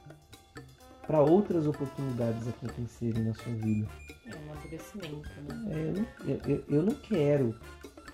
para 1.06 1.20
outras 1.22 1.66
oportunidades 1.66 2.46
acontecerem 2.48 3.24
na 3.24 3.34
sua 3.34 3.52
vida. 3.54 3.88
É 4.26 4.36
um 4.36 4.52
amadurecimento, 4.52 5.28
né? 5.48 5.64
É, 5.70 5.78
eu, 5.88 5.92
não, 5.92 6.06
eu- 6.28 6.40
eu- 6.46 6.64
eu 6.68 6.82
não 6.82 6.94
quero 6.94 7.58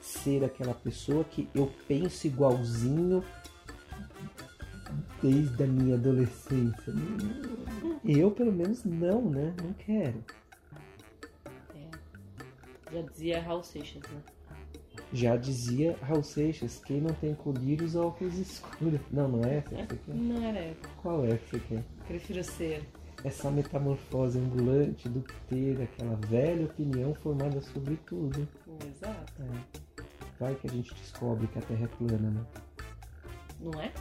ser 0.01 0.45
aquela 0.45 0.75
pessoa 0.75 1.25
que 1.25 1.49
eu 1.55 1.73
penso 1.89 2.27
igualzinho 2.27 3.25
desde 5.21 5.65
a 5.65 5.67
minha 5.67 5.97
adolescência. 5.97 6.93
Eu, 8.05 8.31
pelo 8.31 8.53
menos, 8.53 8.85
não, 8.85 9.23
né? 9.31 9.55
Não 9.63 9.73
quero. 9.73 10.23
Já 12.93 13.03
dizia 13.03 13.43
Raul 13.43 13.63
Seixas, 13.65 14.03
né? 14.03 14.23
Já 15.13 15.37
dizia 15.37 15.97
Raul 16.03 16.23
Seixas, 16.23 16.81
quem 16.85 17.01
não 17.01 17.15
tem 17.15 17.35
colírio 17.35 17.85
usa 17.85 18.01
óculos 18.01 18.39
escuros. 18.39 19.01
Não, 19.11 19.29
não 19.29 19.45
é 19.49 19.57
essa 19.57 19.71
que 19.71 19.77
você 19.77 19.97
quer? 19.97 20.15
Não 20.15 20.43
era. 20.43 20.77
Qual 21.03 21.25
é 21.25 21.37
que 21.37 21.51
você 21.51 21.61
quer? 21.61 21.85
Prefiro 22.07 22.45
ser. 22.45 22.89
Essa 23.25 23.51
metamorfose 23.51 24.39
ambulante 24.39 25.09
do 25.09 25.25
ter 25.49 25.81
aquela 25.83 26.15
velha 26.27 26.67
opinião 26.67 27.15
formada 27.15 27.61
sobre 27.61 27.97
tudo. 28.07 28.47
Exato. 28.87 29.43
É. 29.43 30.03
Vai 30.39 30.55
que 30.55 30.67
a 30.67 30.71
gente 30.71 30.95
descobre 30.95 31.47
que 31.47 31.59
a 31.59 31.63
Terra 31.63 31.85
é 31.85 31.89
plana, 31.89 32.31
né? 32.31 32.45
Não 33.61 33.81
é? 33.81 33.93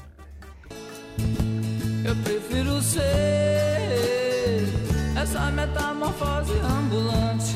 Eu 2.05 2.15
prefiro 2.17 2.81
ser 2.81 3.01
essa 5.21 5.49
metamorfose 5.51 6.53
ambulante 6.59 7.55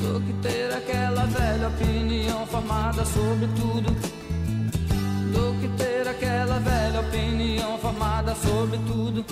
do 0.00 0.20
que 0.20 0.32
ter 0.42 0.72
aquela 0.74 1.24
velha 1.24 1.68
opinião 1.68 2.46
formada 2.46 3.04
sobre 3.04 3.46
tudo. 3.56 3.90
Do 5.32 5.60
que 5.60 5.68
ter 5.76 6.06
aquela 6.06 6.58
velha 6.58 7.00
opinião 7.00 7.78
formada 7.78 8.34
sobre 8.34 8.78
tudo. 8.86 9.24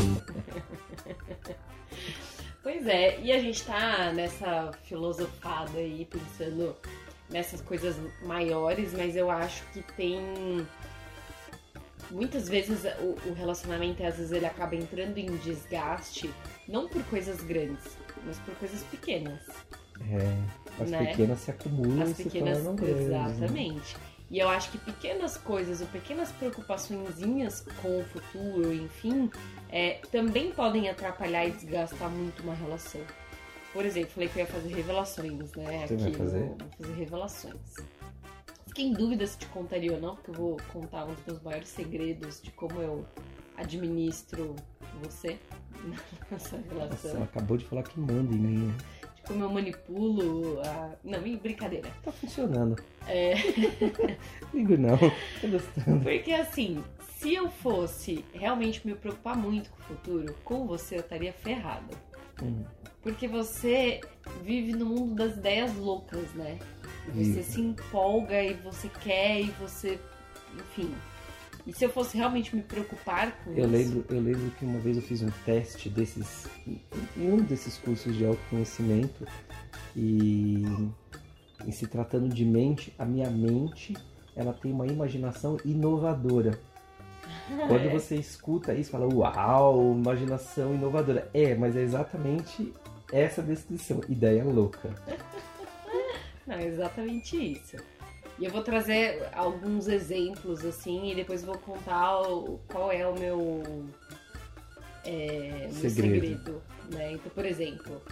Pois 2.62 2.86
é, 2.86 3.20
e 3.20 3.30
a 3.30 3.38
gente 3.38 3.62
tá 3.64 4.10
nessa 4.14 4.70
filosofada 4.84 5.76
aí, 5.78 6.08
pensando 6.10 6.74
nessas 7.28 7.60
coisas 7.60 7.94
maiores, 8.22 8.94
mas 8.94 9.14
eu 9.14 9.30
acho 9.30 9.62
que 9.72 9.82
tem. 9.94 10.66
Muitas 12.10 12.48
vezes 12.48 12.84
o, 13.00 13.28
o 13.30 13.32
relacionamento, 13.34 14.02
às 14.04 14.16
vezes, 14.16 14.32
ele 14.32 14.46
acaba 14.46 14.74
entrando 14.76 15.18
em 15.18 15.26
desgaste, 15.38 16.30
não 16.68 16.88
por 16.88 17.02
coisas 17.04 17.40
grandes, 17.42 17.96
mas 18.24 18.38
por 18.40 18.54
coisas 18.56 18.82
pequenas. 18.84 19.40
É, 20.10 20.82
as 20.82 20.90
Né? 20.90 21.06
pequenas 21.06 21.38
se 21.40 21.50
acumulam 21.50 22.02
As 22.02 22.10
e 22.10 22.14
se 22.14 22.24
pequenas, 22.24 22.58
tornam 22.58 22.76
grandes. 22.76 23.06
né? 23.06 23.24
exatamente. 23.30 23.96
E 24.30 24.38
eu 24.38 24.48
acho 24.48 24.70
que 24.72 24.78
pequenas 24.78 25.36
coisas 25.36 25.80
ou 25.80 25.86
pequenas 25.88 26.32
preocupaçõezinhas 26.32 27.64
com 27.80 28.00
o 28.00 28.04
futuro, 28.04 28.72
enfim, 28.72 29.30
é, 29.70 30.00
também 30.10 30.50
podem 30.50 30.88
atrapalhar 30.88 31.46
e 31.46 31.52
desgastar 31.52 32.10
muito 32.10 32.42
uma 32.42 32.54
relação. 32.54 33.00
Por 33.72 33.84
exemplo, 33.84 34.10
falei 34.10 34.28
que 34.28 34.38
eu 34.40 34.44
ia 34.44 34.50
fazer 34.50 34.68
revelações, 34.74 35.52
né? 35.54 35.86
Você 35.86 35.96
vai 35.96 36.08
aqui 36.08 36.16
fazer? 36.16 36.38
no- 36.40 36.56
Vou 36.56 36.68
fazer 36.78 36.92
revelações. 36.94 37.54
Fiquei 38.74 38.86
em 38.90 38.92
dúvida 38.92 39.24
se 39.24 39.38
te 39.38 39.46
contaria 39.46 39.92
ou 39.92 40.00
não, 40.00 40.16
porque 40.16 40.30
eu 40.32 40.34
vou 40.34 40.56
contar 40.72 41.04
um 41.04 41.14
dos 41.14 41.24
meus 41.24 41.40
maiores 41.42 41.68
segredos 41.68 42.42
de 42.42 42.50
como 42.50 42.82
eu 42.82 43.06
administro 43.56 44.56
você 45.00 45.38
nessa 45.84 46.56
Nossa, 46.58 46.74
relação. 46.74 47.10
ela 47.12 47.24
acabou 47.24 47.56
de 47.56 47.64
falar 47.66 47.84
que 47.84 48.00
manda 48.00 48.34
em 48.34 48.38
mim. 48.38 48.66
né? 48.66 48.74
De 49.14 49.22
como 49.22 49.44
eu 49.44 49.48
manipulo 49.50 50.60
a. 50.60 50.90
Não, 51.04 51.20
brincadeira. 51.38 51.88
Tá 52.02 52.10
funcionando. 52.10 52.74
É. 53.06 53.34
Digo 54.52 54.76
não, 54.76 54.98
tô 54.98 55.48
gostando. 55.48 56.02
Porque 56.02 56.32
assim, 56.32 56.82
se 57.16 57.32
eu 57.32 57.48
fosse 57.48 58.24
realmente 58.34 58.84
me 58.84 58.96
preocupar 58.96 59.36
muito 59.36 59.70
com 59.70 59.78
o 59.78 59.84
futuro, 59.84 60.34
com 60.42 60.66
você 60.66 60.96
eu 60.96 61.00
estaria 61.00 61.32
ferrada. 61.32 61.94
Hum, 62.42 62.64
Porque 63.02 63.28
você 63.28 64.00
vive 64.42 64.72
no 64.72 64.84
mundo 64.86 65.14
das 65.14 65.36
ideias 65.36 65.76
loucas, 65.76 66.34
né? 66.34 66.58
Você 67.12 67.42
se 67.42 67.60
empolga 67.60 68.42
e 68.42 68.54
você 68.54 68.88
quer 68.88 69.40
e 69.40 69.50
você. 69.60 69.98
Enfim. 70.54 70.94
E 71.66 71.72
se 71.72 71.84
eu 71.84 71.88
fosse 71.90 72.16
realmente 72.16 72.54
me 72.54 72.62
preocupar 72.62 73.32
com 73.42 73.50
Eu 73.52 73.64
isso. 73.64 73.68
lembro, 73.68 74.04
eu 74.10 74.20
lembro 74.20 74.50
que 74.52 74.64
uma 74.64 74.78
vez 74.78 74.96
eu 74.96 75.02
fiz 75.02 75.22
um 75.22 75.30
teste 75.44 75.88
desses. 75.88 76.46
em 76.66 77.32
um 77.32 77.38
desses 77.38 77.78
cursos 77.78 78.14
de 78.14 78.24
autoconhecimento 78.26 79.26
e 79.96 80.62
em 81.66 81.72
se 81.72 81.86
tratando 81.86 82.28
de 82.28 82.44
mente, 82.44 82.92
a 82.98 83.04
minha 83.04 83.30
mente 83.30 83.94
ela 84.36 84.52
tem 84.52 84.72
uma 84.72 84.86
imaginação 84.86 85.56
inovadora. 85.64 86.58
Quando 87.68 87.86
É. 87.86 87.88
você 87.88 88.16
escuta 88.16 88.74
isso, 88.74 88.90
fala, 88.90 89.06
uau, 89.12 89.92
imaginação 89.96 90.74
inovadora. 90.74 91.30
É, 91.32 91.54
mas 91.54 91.74
é 91.76 91.80
exatamente 91.82 92.72
essa 93.12 93.42
descrição, 93.42 94.00
ideia 94.08 94.44
louca. 94.44 94.90
Não, 96.46 96.56
é 96.56 96.66
exatamente 96.66 97.36
isso. 97.52 97.76
E 98.38 98.44
eu 98.44 98.50
vou 98.50 98.62
trazer 98.62 99.28
alguns 99.32 99.86
exemplos, 99.88 100.64
assim, 100.64 101.10
e 101.10 101.14
depois 101.14 101.44
vou 101.44 101.56
contar 101.56 102.20
o- 102.22 102.58
qual 102.68 102.90
é 102.90 103.06
o 103.06 103.14
meu, 103.18 103.62
é, 105.04 105.68
meu 105.72 105.90
Segredo. 105.90 106.20
segredo. 106.20 106.62
né? 106.90 107.12
Então, 107.12 107.30
por 107.32 107.44
exemplo, 107.46 108.02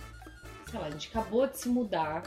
sei 0.70 0.78
lá, 0.80 0.86
a 0.86 0.90
gente 0.90 1.08
acabou 1.08 1.46
de 1.46 1.58
se 1.58 1.68
mudar, 1.68 2.22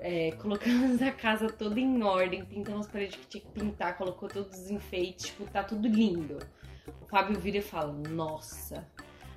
é, 0.00 0.32
colocamos 0.32 1.00
a 1.02 1.12
casa 1.12 1.48
toda 1.48 1.78
em 1.78 2.02
ordem, 2.02 2.44
pintamos 2.44 2.86
as 2.86 2.92
paredes 2.92 3.16
que 3.16 3.26
tinha 3.26 3.40
que 3.44 3.50
pintar, 3.50 3.96
colocou 3.96 4.28
todos 4.28 4.58
os 4.58 4.70
enfeites, 4.70 5.26
tipo, 5.26 5.44
tá 5.50 5.62
tudo 5.62 5.86
lindo. 5.86 6.38
O 7.02 7.06
Fábio 7.06 7.38
vira 7.38 7.58
e 7.58 7.62
fala, 7.62 7.92
nossa, 7.92 8.84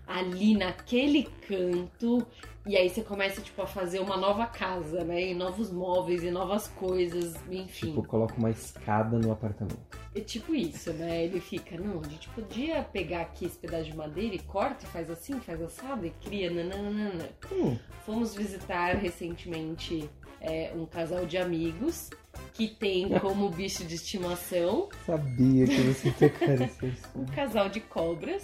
ali 0.08 0.55
naquele 0.55 1.24
canto 1.48 2.25
e 2.65 2.77
aí 2.77 2.89
você 2.89 3.01
começa, 3.01 3.41
tipo, 3.41 3.60
a 3.60 3.65
fazer 3.65 4.00
uma 4.00 4.15
nova 4.15 4.46
casa, 4.46 5.03
né? 5.03 5.31
E 5.31 5.34
novos 5.34 5.72
móveis 5.72 6.24
e 6.24 6.29
novas 6.29 6.67
coisas, 6.67 7.34
enfim. 7.50 7.88
Tipo, 7.88 8.03
coloca 8.03 8.36
uma 8.38 8.51
escada 8.51 9.17
no 9.17 9.31
apartamento. 9.31 9.79
É 10.13 10.19
tipo 10.19 10.54
isso, 10.54 10.93
né? 10.93 11.23
Ele 11.23 11.39
fica, 11.39 11.75
não, 11.75 11.99
a 11.99 12.08
gente 12.08 12.30
podia 12.30 12.84
pegar 12.84 13.21
aqui 13.21 13.45
esse 13.45 13.58
pedaço 13.58 13.86
de 13.86 13.97
madeira 13.97 14.36
e 14.36 14.39
corta 14.39 14.86
e 14.86 14.88
faz 14.89 15.10
assim, 15.10 15.39
faz 15.39 15.60
assado 15.60 16.06
e 16.06 16.12
cria, 16.12 16.52
nananana. 16.52 17.30
Hum, 17.52 17.78
Fomos 18.06 18.36
visitar 18.36 18.95
recentemente 18.95 20.08
é, 20.39 20.71
um 20.75 20.86
casal 20.86 21.25
de 21.25 21.39
amigos 21.39 22.12
que 22.54 22.67
tem 22.67 23.10
como 23.19 23.49
bicho 23.49 23.84
de 23.86 23.95
estimação 23.95 24.89
sabia 25.06 25.65
que 25.65 25.82
você 25.82 26.12
tocaria 26.12 26.65
esse 26.82 27.08
um 27.15 27.25
casal 27.25 27.69
de 27.69 27.80
cobras. 27.80 28.43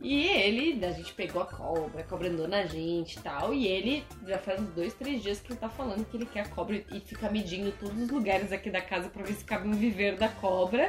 E 0.00 0.28
ele, 0.28 0.84
a 0.84 0.92
gente 0.92 1.12
pegou 1.12 1.42
a 1.42 1.46
cobra, 1.46 2.00
a 2.00 2.04
cobra 2.04 2.28
andou 2.28 2.46
na 2.46 2.64
gente 2.64 3.18
e 3.18 3.20
tal. 3.20 3.52
E 3.52 3.66
ele 3.66 4.04
já 4.26 4.38
faz 4.38 4.60
uns 4.60 4.70
dois, 4.70 4.94
três 4.94 5.22
dias 5.22 5.40
que 5.40 5.52
ele 5.52 5.58
tá 5.58 5.68
falando 5.68 6.04
que 6.04 6.16
ele 6.16 6.26
quer 6.26 6.40
a 6.40 6.48
cobra 6.48 6.84
e 6.92 7.00
fica 7.00 7.28
medindo 7.28 7.72
todos 7.72 8.00
os 8.02 8.08
lugares 8.08 8.52
aqui 8.52 8.70
da 8.70 8.80
casa 8.80 9.08
pra 9.08 9.24
ver 9.24 9.34
se 9.34 9.44
cabe 9.44 9.66
um 9.66 9.72
viveiro 9.72 10.16
da 10.16 10.28
cobra. 10.28 10.88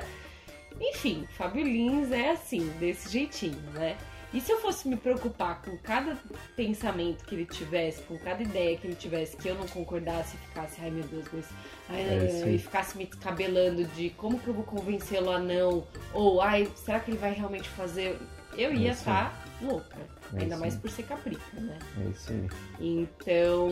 Enfim, 0.79 1.27
Fábio 1.31 1.63
Lins 1.63 2.11
é 2.11 2.31
assim, 2.31 2.69
desse 2.79 3.11
jeitinho, 3.11 3.59
né? 3.73 3.97
E 4.31 4.39
se 4.39 4.51
eu 4.51 4.59
fosse 4.61 4.87
me 4.87 4.95
preocupar 4.95 5.61
com 5.63 5.75
cada 5.77 6.15
pensamento 6.55 7.25
que 7.25 7.33
ele 7.33 7.45
tivesse, 7.45 8.03
com 8.03 8.15
cada 8.19 8.43
ideia 8.43 8.77
que 8.77 8.85
ele 8.85 8.95
tivesse, 8.95 9.35
que 9.35 9.47
eu 9.47 9.55
não 9.55 9.67
concordasse 9.67 10.35
e 10.35 10.47
ficasse, 10.47 10.79
ai 10.81 10.91
meu 10.91 11.03
Deus, 11.05 11.25
mas. 11.33 11.45
Ai, 11.89 12.01
É 12.01 12.49
e 12.51 12.59
ficasse 12.59 12.95
me 12.97 13.05
descabelando 13.05 13.83
de 13.85 14.11
como 14.11 14.39
que 14.39 14.47
eu 14.47 14.53
vou 14.53 14.63
convencê-lo 14.63 15.31
a 15.31 15.39
não, 15.39 15.83
ou 16.13 16.41
ai, 16.41 16.69
será 16.75 16.99
que 16.99 17.09
ele 17.09 17.17
vai 17.17 17.33
realmente 17.33 17.67
fazer? 17.69 18.19
Eu 18.55 18.71
ia 18.73 18.87
É 18.87 18.91
aí. 18.91 18.95
estar 18.95 19.45
louca. 19.61 19.97
É 20.33 20.41
Ainda 20.41 20.57
mais 20.57 20.75
por 20.75 20.91
ser 20.91 21.03
caprica, 21.03 21.41
né? 21.59 21.79
É 22.05 22.09
isso 22.09 22.31
aí. 22.31 22.47
Então, 22.79 23.67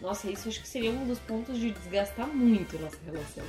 nossa, 0.00 0.28
isso 0.28 0.48
acho 0.48 0.60
que 0.60 0.68
seria 0.68 0.90
um 0.90 1.06
dos 1.06 1.18
pontos 1.20 1.56
de 1.58 1.70
desgastar 1.70 2.26
muito 2.26 2.76
a 2.76 2.80
nossa 2.80 2.98
relação. 3.04 3.44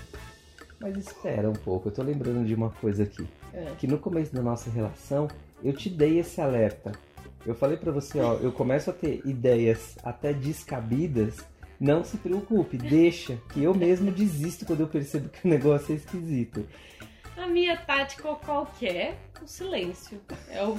Mas 0.80 0.98
espera 0.98 1.50
um 1.50 1.54
pouco, 1.54 1.88
eu 1.88 1.92
tô 1.92 2.04
lembrando 2.04 2.46
de 2.46 2.54
uma 2.54 2.70
coisa 2.70 3.04
aqui. 3.04 3.28
É. 3.54 3.72
Que 3.80 3.88
no 3.88 3.98
começo 3.98 4.34
da 4.36 4.42
nossa 4.42 4.70
relação, 4.70 5.28
eu 5.64 5.74
te 5.74 5.90
dei 5.90 6.20
esse 6.20 6.42
alerta. 6.42 6.92
Eu 7.46 7.56
falei 7.56 7.78
pra 7.78 7.92
você, 7.92 8.20
ó, 8.20 8.36
eu 8.36 8.52
começo 8.52 8.90
a 8.90 8.94
ter 8.94 9.22
ideias 9.26 9.98
até 10.04 10.34
descabidas. 10.34 11.38
Não 11.80 12.04
se 12.04 12.18
preocupe, 12.18 12.78
deixa, 12.78 13.38
que 13.52 13.64
eu 13.64 13.74
mesmo 13.74 14.12
desisto 14.12 14.66
quando 14.66 14.82
eu 14.82 14.88
percebo 14.88 15.30
que 15.30 15.46
o 15.46 15.50
negócio 15.50 15.94
é 15.94 15.96
esquisito. 15.96 16.66
A 17.36 17.48
minha 17.48 17.76
tática 17.76 18.30
é? 18.86 19.18
O 19.42 19.48
silêncio. 19.48 20.22
É 20.50 20.64
o, 20.64 20.78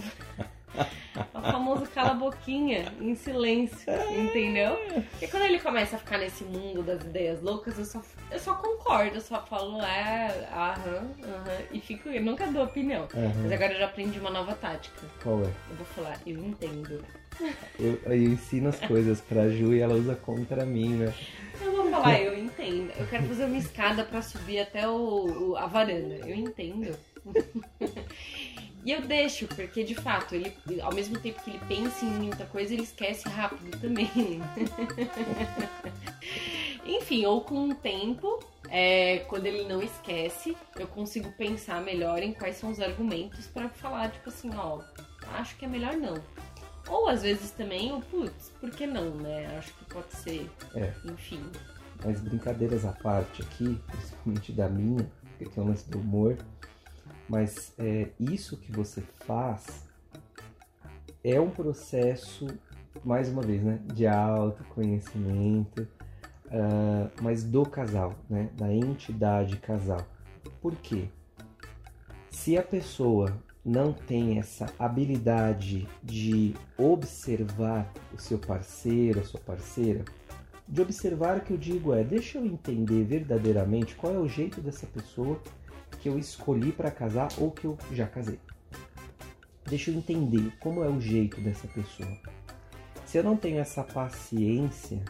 o 1.32 1.40
famoso 1.40 1.87
cala 1.94 2.10
a 2.10 2.14
boquinha 2.14 2.92
em 3.00 3.14
silêncio, 3.14 3.92
entendeu? 4.18 4.76
Porque 5.10 5.28
quando 5.28 5.44
ele 5.44 5.58
começa 5.60 5.96
a 5.96 5.98
ficar 5.98 6.18
nesse 6.18 6.42
mundo 6.44 6.82
das 6.82 7.00
ideias 7.02 7.40
loucas, 7.42 7.78
eu 7.78 7.84
só, 7.84 8.02
eu 8.30 8.38
só 8.38 8.54
concordo, 8.54 9.16
eu 9.16 9.20
só 9.20 9.40
falo, 9.46 9.80
é, 9.82 10.48
aham, 10.52 11.10
aham, 11.22 11.58
e 11.72 11.80
fico, 11.80 12.08
eu 12.08 12.22
nunca 12.22 12.46
dou 12.48 12.64
opinião. 12.64 13.06
Mas 13.42 13.52
agora 13.52 13.72
eu 13.72 13.78
já 13.78 13.87
aprendi 13.87 14.18
uma 14.18 14.30
nova 14.30 14.54
tática. 14.54 15.00
qual 15.22 15.40
é? 15.40 15.46
Eu 15.70 15.76
vou 15.76 15.87
falar, 15.87 16.18
eu 16.26 16.38
entendo. 16.44 17.04
Eu, 17.78 18.00
eu 18.06 18.14
ensino 18.14 18.68
as 18.68 18.78
coisas 18.80 19.20
pra 19.20 19.48
Ju 19.48 19.74
e 19.74 19.80
ela 19.80 19.94
usa 19.94 20.14
contra 20.14 20.64
mim, 20.64 20.90
né? 20.94 21.12
Eu 21.60 21.72
vou 21.72 21.90
falar, 21.90 22.20
eu 22.20 22.37
entendo. 22.38 22.92
Eu 22.96 23.06
quero 23.08 23.24
fazer 23.24 23.44
uma 23.44 23.56
escada 23.56 24.04
pra 24.04 24.22
subir 24.22 24.60
até 24.60 24.88
o, 24.88 25.50
o- 25.50 25.56
a 25.56 25.66
varanda. 25.66 26.14
Eu 26.26 26.34
entendo. 26.34 26.96
E 28.85 28.92
eu 28.92 29.01
deixo, 29.01 29.47
porque 29.49 29.83
de 29.83 29.94
fato, 29.94 30.35
ele, 30.35 30.55
ao 30.83 30.92
mesmo 30.92 31.18
tempo 31.18 31.42
que 31.42 31.51
ele 31.51 31.61
pensa 31.66 32.05
em 32.05 32.11
muita 32.11 32.44
coisa, 32.47 32.75
ele 32.75 32.83
esquece 32.83 33.27
rápido 33.29 33.81
também. 33.81 34.09
Enfim, 36.85 37.25
ou 37.25 37.40
com 37.40 37.70
o 37.70 37.75
tempo, 37.75 38.38
é, 38.68 39.20
quando 39.20 39.47
ele 39.47 39.64
não 39.64 39.83
esquece, 39.83 40.55
eu 40.77 40.87
consigo 40.87 41.33
pensar 41.33 41.81
melhor 41.81 42.23
em 42.23 42.35
quais 42.35 42.57
são 42.57 42.70
os 42.70 42.79
argumentos 42.79 43.47
pra 43.47 43.70
falar, 43.70 44.11
tipo 44.11 44.29
assim, 44.29 44.51
ó, 44.55 44.81
acho 45.33 45.57
que 45.57 45.64
é 45.64 45.68
melhor 45.68 45.97
não. 45.97 46.23
Ou 46.87 47.09
às 47.09 47.23
vezes 47.23 47.53
também, 47.53 47.90
o 47.90 48.03
putz, 48.03 48.53
por 48.61 48.70
que 48.70 48.87
não, 48.87 49.14
né? 49.14 49.57
Acho 49.57 49.73
que 49.73 49.85
pode 49.87 50.14
ser. 50.14 50.51
É. 50.75 50.92
Enfim. 51.07 51.42
Mas 52.05 52.20
brincadeiras 52.20 52.85
à 52.85 52.92
parte 52.92 53.40
aqui, 53.40 53.81
principalmente 53.87 54.53
da 54.53 54.68
minha, 54.68 55.11
porque 55.23 55.47
tem 55.47 55.64
o 55.64 55.66
lance 55.66 55.88
do 55.88 55.99
humor. 55.99 56.37
Mas 57.28 57.72
é, 57.78 58.08
isso 58.18 58.56
que 58.56 58.70
você 58.70 59.00
faz 59.26 59.87
é 61.22 61.40
um 61.40 61.50
processo, 61.50 62.46
mais 63.02 63.28
uma 63.30 63.42
vez, 63.42 63.62
né? 63.62 63.80
De 63.94 64.06
autoconhecimento, 64.06 65.88
ah, 66.50 67.10
mas 67.20 67.42
do 67.42 67.64
casal, 67.64 68.14
né? 68.28 68.50
Da 68.54 68.72
entidade 68.72 69.56
casal. 69.56 70.06
Por 70.60 70.76
quê? 70.76 71.08
Se 72.30 72.58
a 72.58 72.62
pessoa 72.62 73.34
não 73.64 73.92
tem 73.92 74.38
essa 74.38 74.66
habilidade 74.78 75.88
de 76.02 76.54
observar 76.76 77.90
o 78.12 78.20
seu 78.20 78.38
parceiro, 78.38 79.20
a 79.20 79.24
sua 79.24 79.40
parceira, 79.40 80.04
de 80.68 80.82
observar 80.82 81.40
que 81.40 81.52
eu 81.52 81.56
digo 81.56 81.94
é, 81.94 82.04
deixa 82.04 82.38
eu 82.38 82.44
entender 82.44 83.04
verdadeiramente 83.04 83.94
qual 83.94 84.14
é 84.14 84.18
o 84.18 84.28
jeito 84.28 84.60
dessa 84.60 84.87
pessoa 84.87 85.40
que 86.04 86.08
eu 86.10 86.18
escolhi 86.18 86.70
para 86.70 86.90
casar 86.90 87.28
ou 87.38 87.50
que 87.50 87.64
eu 87.64 87.78
já 87.90 88.06
casei. 88.06 88.38
Deixa 89.64 89.90
eu 89.90 89.96
entender 89.96 90.52
como 90.60 90.84
é 90.84 90.86
o 90.86 91.00
jeito 91.00 91.40
dessa 91.40 91.66
pessoa. 91.68 92.18
Se 93.06 93.16
eu 93.16 93.24
não 93.24 93.38
tenho 93.38 93.58
essa 93.58 93.82
paciência 93.82 95.02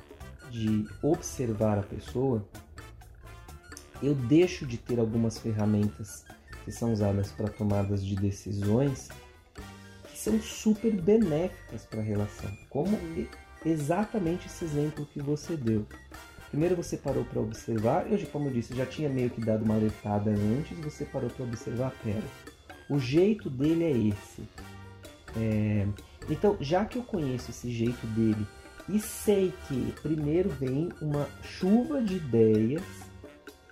de 0.52 0.86
observar 1.02 1.80
a 1.80 1.82
pessoa, 1.82 2.46
eu 4.00 4.14
deixo 4.14 4.64
de 4.64 4.78
ter 4.78 5.00
algumas 5.00 5.36
ferramentas 5.36 6.24
que 6.64 6.70
são 6.70 6.92
usadas 6.92 7.32
para 7.32 7.48
tomadas 7.48 8.06
de 8.06 8.14
decisões 8.14 9.08
que 10.04 10.16
são 10.16 10.40
super 10.40 10.92
benéficas 10.92 11.84
para 11.86 11.98
a 11.98 12.04
relação, 12.04 12.56
como 12.70 12.96
exatamente 13.66 14.46
esse 14.46 14.64
exemplo 14.64 15.04
que 15.06 15.20
você 15.20 15.56
deu. 15.56 15.84
Primeiro 16.54 16.76
você 16.76 16.96
parou 16.96 17.24
para 17.24 17.40
observar, 17.40 18.06
eu, 18.08 18.16
como 18.28 18.46
eu 18.46 18.52
disse, 18.52 18.76
já 18.76 18.86
tinha 18.86 19.08
meio 19.08 19.28
que 19.28 19.40
dado 19.40 19.64
uma 19.64 19.74
alertada 19.74 20.30
antes, 20.30 20.78
você 20.78 21.04
parou 21.04 21.28
para 21.28 21.44
observar, 21.44 21.92
pera, 22.04 22.22
o 22.88 22.96
jeito 22.96 23.50
dele 23.50 23.82
é 23.82 23.90
esse. 23.90 24.42
É... 25.36 25.84
Então, 26.30 26.56
já 26.60 26.84
que 26.84 26.96
eu 26.96 27.02
conheço 27.02 27.50
esse 27.50 27.72
jeito 27.72 28.06
dele 28.06 28.46
e 28.88 29.00
sei 29.00 29.52
que 29.66 29.94
primeiro 30.00 30.48
vem 30.48 30.90
uma 31.02 31.28
chuva 31.42 32.00
de 32.00 32.18
ideias, 32.18 32.84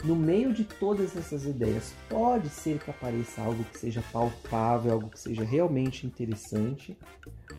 no 0.03 0.17
meio 0.17 0.53
de 0.53 0.65
todas 0.65 1.17
essas 1.17 1.45
ideias, 1.45 1.95
pode 2.09 2.49
ser 2.49 2.81
que 2.81 2.91
apareça 2.91 3.43
algo 3.43 3.63
que 3.63 3.79
seja 3.79 4.03
palpável, 4.13 4.95
algo 4.95 5.09
que 5.09 5.21
seja 5.21 5.45
realmente 5.45 6.05
interessante, 6.05 6.99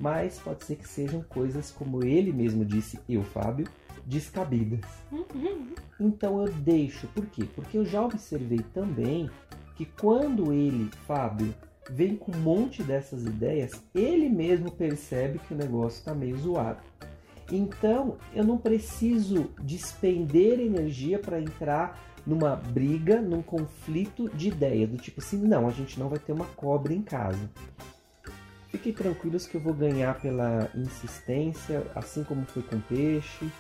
mas 0.01 0.37
pode 0.39 0.65
ser 0.65 0.75
que 0.75 0.85
sejam 0.85 1.23
coisas, 1.23 1.71
como 1.71 2.03
ele 2.03 2.33
mesmo 2.33 2.65
disse, 2.65 2.99
eu, 3.07 3.23
Fábio, 3.23 3.65
descabidas. 4.05 4.81
Uhum. 5.11 5.73
Então 5.99 6.45
eu 6.45 6.51
deixo. 6.51 7.07
Por 7.07 7.25
quê? 7.27 7.45
Porque 7.55 7.77
eu 7.77 7.85
já 7.85 8.01
observei 8.01 8.59
também 8.73 9.29
que 9.75 9.85
quando 9.85 10.53
ele, 10.53 10.89
Fábio, 11.07 11.53
vem 11.89 12.15
com 12.15 12.31
um 12.31 12.39
monte 12.39 12.83
dessas 12.83 13.23
ideias, 13.23 13.71
ele 13.93 14.29
mesmo 14.29 14.71
percebe 14.71 15.39
que 15.39 15.53
o 15.53 15.57
negócio 15.57 15.99
está 15.99 16.13
meio 16.13 16.37
zoado. 16.37 16.81
Então 17.51 18.17
eu 18.33 18.43
não 18.43 18.57
preciso 18.57 19.51
despender 19.61 20.59
energia 20.59 21.19
para 21.19 21.39
entrar 21.39 21.99
numa 22.25 22.55
briga, 22.55 23.21
num 23.21 23.41
conflito 23.41 24.29
de 24.29 24.47
ideia, 24.47 24.87
do 24.87 24.97
tipo 24.97 25.19
assim, 25.19 25.37
não, 25.37 25.67
a 25.67 25.71
gente 25.71 25.99
não 25.99 26.07
vai 26.07 26.19
ter 26.19 26.31
uma 26.31 26.45
cobra 26.45 26.93
em 26.93 27.01
casa. 27.01 27.49
Fiquem 28.69 28.93
tranquilos 28.93 29.45
que 29.45 29.55
eu 29.55 29.61
vou 29.61 29.73
ganhar 29.73 30.19
pela 30.19 30.69
insistência, 30.73 31.85
assim 31.93 32.23
como 32.23 32.43
foi 32.45 32.63
com 32.63 32.79
peixe, 32.79 33.51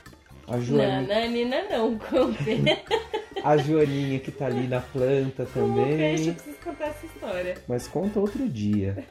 a 0.47 0.59
Joaninha... 0.59 1.01
Não, 1.01 1.07
não, 1.07 1.31
Nina 1.31 1.63
não, 1.69 1.97
com 1.99 3.47
A 3.47 3.57
Joaninha 3.57 4.19
que 4.19 4.31
tá 4.31 4.47
ali 4.47 4.67
na 4.67 4.81
planta 4.81 5.45
também. 5.45 5.93
O 5.93 5.97
peixe, 5.97 6.29
eu 6.29 6.33
preciso 6.33 6.57
contar 6.57 6.85
essa 6.85 7.05
história. 7.05 7.57
Mas 7.67 7.87
conta 7.87 8.19
outro 8.19 8.47
dia. 8.47 9.05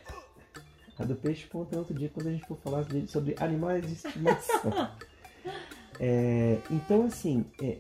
A 0.99 1.05
do 1.05 1.14
peixe 1.16 1.47
conta 1.47 1.79
outro 1.79 1.95
dia 1.95 2.11
quando 2.12 2.29
a 2.29 2.33
gente 2.33 2.47
for 2.47 2.59
falar 2.59 2.85
sobre 3.09 3.35
animais 3.40 3.87
de 3.87 3.92
estimação. 3.92 4.90
é, 5.99 6.59
então, 6.71 7.07
assim, 7.07 7.45
é, 7.62 7.79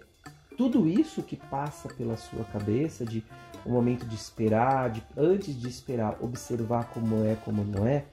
tudo 0.56 0.88
isso 0.88 1.22
que 1.22 1.36
passa 1.36 1.88
pela 1.88 2.16
sua 2.16 2.44
cabeça 2.44 3.04
de 3.04 3.22
o 3.64 3.68
um 3.68 3.72
momento 3.72 4.04
de 4.04 4.14
esperar, 4.14 4.90
de 4.90 5.02
antes 5.16 5.60
de 5.60 5.68
esperar, 5.68 6.16
observar 6.20 6.86
como 6.86 7.24
é, 7.24 7.36
como 7.36 7.62
não 7.62 7.86
é, 7.86 8.04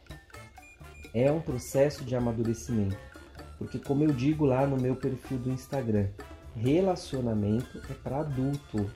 é 1.13 1.31
um 1.31 1.41
processo 1.41 2.03
de 2.03 2.15
amadurecimento. 2.15 3.08
Porque 3.59 3.77
como 3.77 4.05
eu 4.05 4.11
digo 4.13 4.45
lá 4.45 4.65
no 4.65 4.77
meu 4.77 4.95
perfil 4.95 5.37
do 5.37 5.51
Instagram, 5.51 6.07
relacionamento 6.55 7.81
é 7.89 7.93
para 7.93 8.21
adulto. 8.21 8.89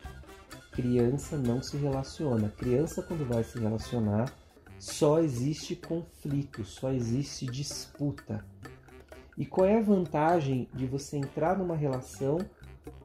Criança 0.71 1.37
não 1.37 1.61
se 1.61 1.75
relaciona. 1.75 2.49
Criança 2.57 3.03
quando 3.03 3.27
vai 3.27 3.43
se 3.43 3.59
relacionar, 3.59 4.33
só 4.79 5.19
existe 5.19 5.75
conflito, 5.75 6.63
só 6.63 6.91
existe 6.91 7.45
disputa. 7.45 8.43
E 9.37 9.45
qual 9.45 9.67
é 9.67 9.77
a 9.77 9.83
vantagem 9.83 10.69
de 10.73 10.85
você 10.85 11.17
entrar 11.17 11.57
numa 11.57 11.75
relação 11.75 12.39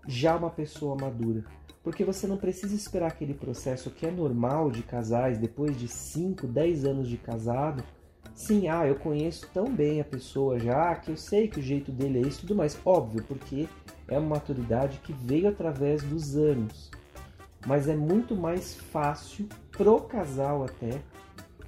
já 0.07 0.37
uma 0.37 0.51
pessoa 0.51 0.97
madura? 0.97 1.44
Porque 1.83 2.05
você 2.05 2.27
não 2.27 2.37
precisa 2.37 2.75
esperar 2.75 3.09
aquele 3.09 3.35
processo 3.35 3.90
que 3.90 4.07
é 4.07 4.11
normal 4.11 4.71
de 4.71 4.83
casais 4.83 5.38
depois 5.38 5.77
de 5.79 5.88
5, 5.88 6.47
10 6.47 6.85
anos 6.85 7.09
de 7.09 7.16
casado 7.16 7.83
Sim, 8.38 8.68
ah, 8.68 8.87
eu 8.87 8.94
conheço 8.94 9.48
tão 9.53 9.68
bem 9.68 10.01
a 10.01 10.05
pessoa 10.05 10.61
já 10.61 10.94
que 10.94 11.11
eu 11.11 11.16
sei 11.16 11.48
que 11.48 11.59
o 11.59 11.62
jeito 11.62 11.90
dele 11.90 12.20
é 12.20 12.22
isso 12.22 12.38
e 12.38 12.40
tudo 12.42 12.55
mais. 12.55 12.79
Óbvio, 12.85 13.24
porque 13.24 13.68
é 14.07 14.16
uma 14.16 14.37
maturidade 14.37 14.98
que 14.98 15.12
veio 15.12 15.48
através 15.48 16.05
dos 16.05 16.37
anos. 16.37 16.88
Mas 17.66 17.88
é 17.88 17.96
muito 17.96 18.37
mais 18.37 18.77
fácil 18.77 19.48
pro 19.72 20.03
casal 20.03 20.62
até 20.62 21.03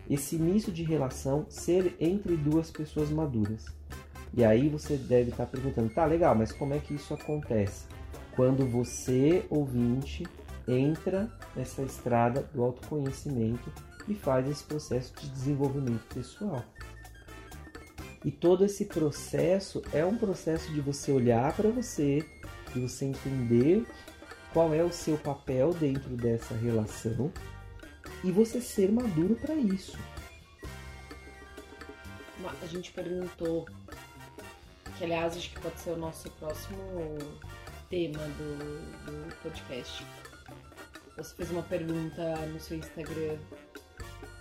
esse 0.08 0.36
início 0.36 0.72
de 0.72 0.84
relação 0.84 1.44
ser 1.48 1.96
entre 1.98 2.36
duas 2.36 2.70
pessoas 2.70 3.10
maduras. 3.10 3.66
E 4.32 4.44
aí 4.44 4.68
você 4.68 4.96
deve 4.96 5.30
estar 5.30 5.46
perguntando, 5.46 5.92
tá 5.92 6.06
legal, 6.06 6.36
mas 6.36 6.52
como 6.52 6.72
é 6.72 6.78
que 6.78 6.94
isso 6.94 7.12
acontece? 7.12 7.88
Quando 8.36 8.64
você, 8.64 9.44
ouvinte, 9.50 10.24
entra 10.68 11.28
nessa 11.56 11.82
estrada 11.82 12.48
do 12.54 12.62
autoconhecimento 12.62 13.72
e 14.10 14.14
faz 14.14 14.48
esse 14.48 14.64
processo 14.64 15.14
de 15.20 15.28
desenvolvimento 15.28 16.02
pessoal. 16.12 16.64
E 18.24 18.30
todo 18.30 18.64
esse 18.64 18.84
processo 18.84 19.80
é 19.92 20.04
um 20.04 20.16
processo 20.16 20.70
de 20.72 20.80
você 20.80 21.10
olhar 21.10 21.54
para 21.56 21.70
você, 21.70 22.28
de 22.74 22.80
você 22.80 23.06
entender 23.06 23.86
qual 24.52 24.74
é 24.74 24.82
o 24.82 24.92
seu 24.92 25.16
papel 25.16 25.72
dentro 25.72 26.10
dessa 26.16 26.54
relação 26.54 27.32
e 28.22 28.30
você 28.30 28.60
ser 28.60 28.90
maduro 28.90 29.36
para 29.36 29.54
isso. 29.54 29.96
A 32.62 32.66
gente 32.66 32.92
perguntou, 32.92 33.66
que 34.98 35.04
aliás 35.04 35.36
acho 35.36 35.50
que 35.50 35.60
pode 35.60 35.80
ser 35.80 35.90
o 35.90 35.96
nosso 35.96 36.30
próximo 36.32 36.78
tema 37.88 38.18
do, 38.18 38.56
do 39.06 39.36
podcast. 39.42 40.04
Você 41.16 41.34
fez 41.34 41.50
uma 41.50 41.62
pergunta 41.62 42.36
no 42.46 42.60
seu 42.60 42.76
Instagram 42.78 43.38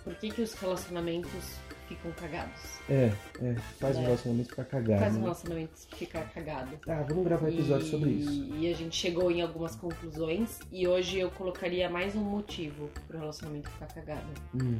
por 0.04 0.14
que, 0.14 0.30
que 0.30 0.42
os 0.42 0.54
relacionamentos 0.54 1.58
ficam 1.90 2.12
cagados. 2.12 2.60
É, 2.88 3.12
é. 3.42 3.54
Faz 3.78 3.96
né? 3.96 4.02
um 4.02 4.04
relacionamento 4.04 4.48
ficar 4.50 4.64
cagado. 4.64 5.00
Faz 5.00 5.12
um 5.12 5.16
né? 5.16 5.22
relacionamento 5.22 5.72
ficar 5.96 6.30
cagado. 6.30 6.78
Ah, 6.86 7.04
vamos 7.08 7.24
gravar 7.24 7.46
um 7.46 7.48
episódio 7.48 7.86
e, 7.86 7.90
sobre 7.90 8.10
isso. 8.10 8.54
E 8.54 8.72
a 8.72 8.76
gente 8.76 8.96
chegou 8.96 9.30
em 9.30 9.42
algumas 9.42 9.74
conclusões 9.74 10.60
e 10.70 10.86
hoje 10.86 11.18
eu 11.18 11.30
colocaria 11.32 11.90
mais 11.90 12.14
um 12.14 12.22
motivo 12.22 12.88
pro 13.08 13.18
relacionamento 13.18 13.68
ficar 13.70 13.88
cagado. 13.88 14.26
Hum. 14.54 14.78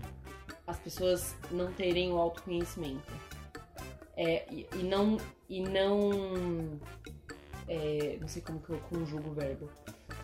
As 0.67 0.79
pessoas 0.79 1.35
não 1.51 1.73
terem 1.73 2.13
o 2.13 2.17
autoconhecimento. 2.17 3.13
É, 4.17 4.47
e, 4.51 4.67
e 4.77 4.83
não. 4.85 5.19
E 5.49 5.61
não. 5.61 6.81
É, 7.67 8.19
não 8.21 8.29
sei 8.29 8.43
como 8.43 8.61
que 8.61 8.71
eu 8.71 8.79
conjugo 8.89 9.31
o 9.31 9.35
verbo. 9.35 9.69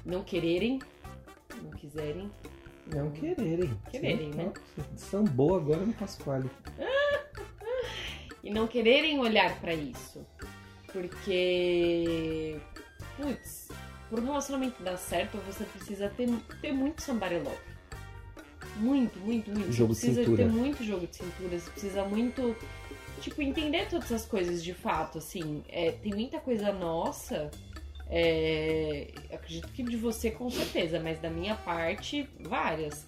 Não 0.04 0.22
quererem, 0.22 0.78
não 1.62 1.70
quiserem 1.70 2.30
não 2.94 3.10
quererem. 3.10 3.78
Quererem, 3.90 4.30
né? 4.30 4.52
Sambou 4.96 5.56
agora 5.56 5.84
no 5.84 5.92
Pasquale. 5.92 6.50
e 8.42 8.50
não 8.50 8.66
quererem 8.66 9.18
olhar 9.18 9.58
para 9.60 9.74
isso. 9.74 10.24
Porque. 10.92 12.58
Putz, 13.16 13.68
por 14.08 14.20
um 14.20 14.26
relacionamento 14.26 14.82
dar 14.82 14.96
certo, 14.96 15.38
você 15.38 15.64
precisa 15.64 16.08
ter, 16.08 16.28
ter 16.60 16.72
muito 16.72 17.02
love. 17.10 17.76
Muito, 18.76 19.18
muito, 19.20 19.50
muito. 19.50 19.72
Jogo 19.72 19.94
você 19.94 20.06
precisa 20.06 20.20
de 20.20 20.26
cintura. 20.26 20.44
ter 20.44 20.52
muito 20.52 20.84
jogo 20.84 21.06
de 21.06 21.16
cintura. 21.16 21.58
Você 21.58 21.70
precisa 21.70 22.04
muito. 22.04 22.56
Tipo, 23.20 23.40
entender 23.42 23.88
todas 23.88 24.12
as 24.12 24.26
coisas 24.26 24.62
de 24.62 24.74
fato, 24.74 25.18
assim. 25.18 25.64
É, 25.68 25.92
tem 25.92 26.12
muita 26.12 26.38
coisa 26.38 26.72
nossa 26.72 27.50
é, 28.08 29.08
acredito 29.32 29.68
que 29.68 29.82
de 29.82 29.96
você 29.96 30.30
com 30.30 30.48
certeza, 30.50 31.00
mas 31.00 31.18
da 31.18 31.30
minha 31.30 31.54
parte, 31.54 32.28
várias. 32.40 33.06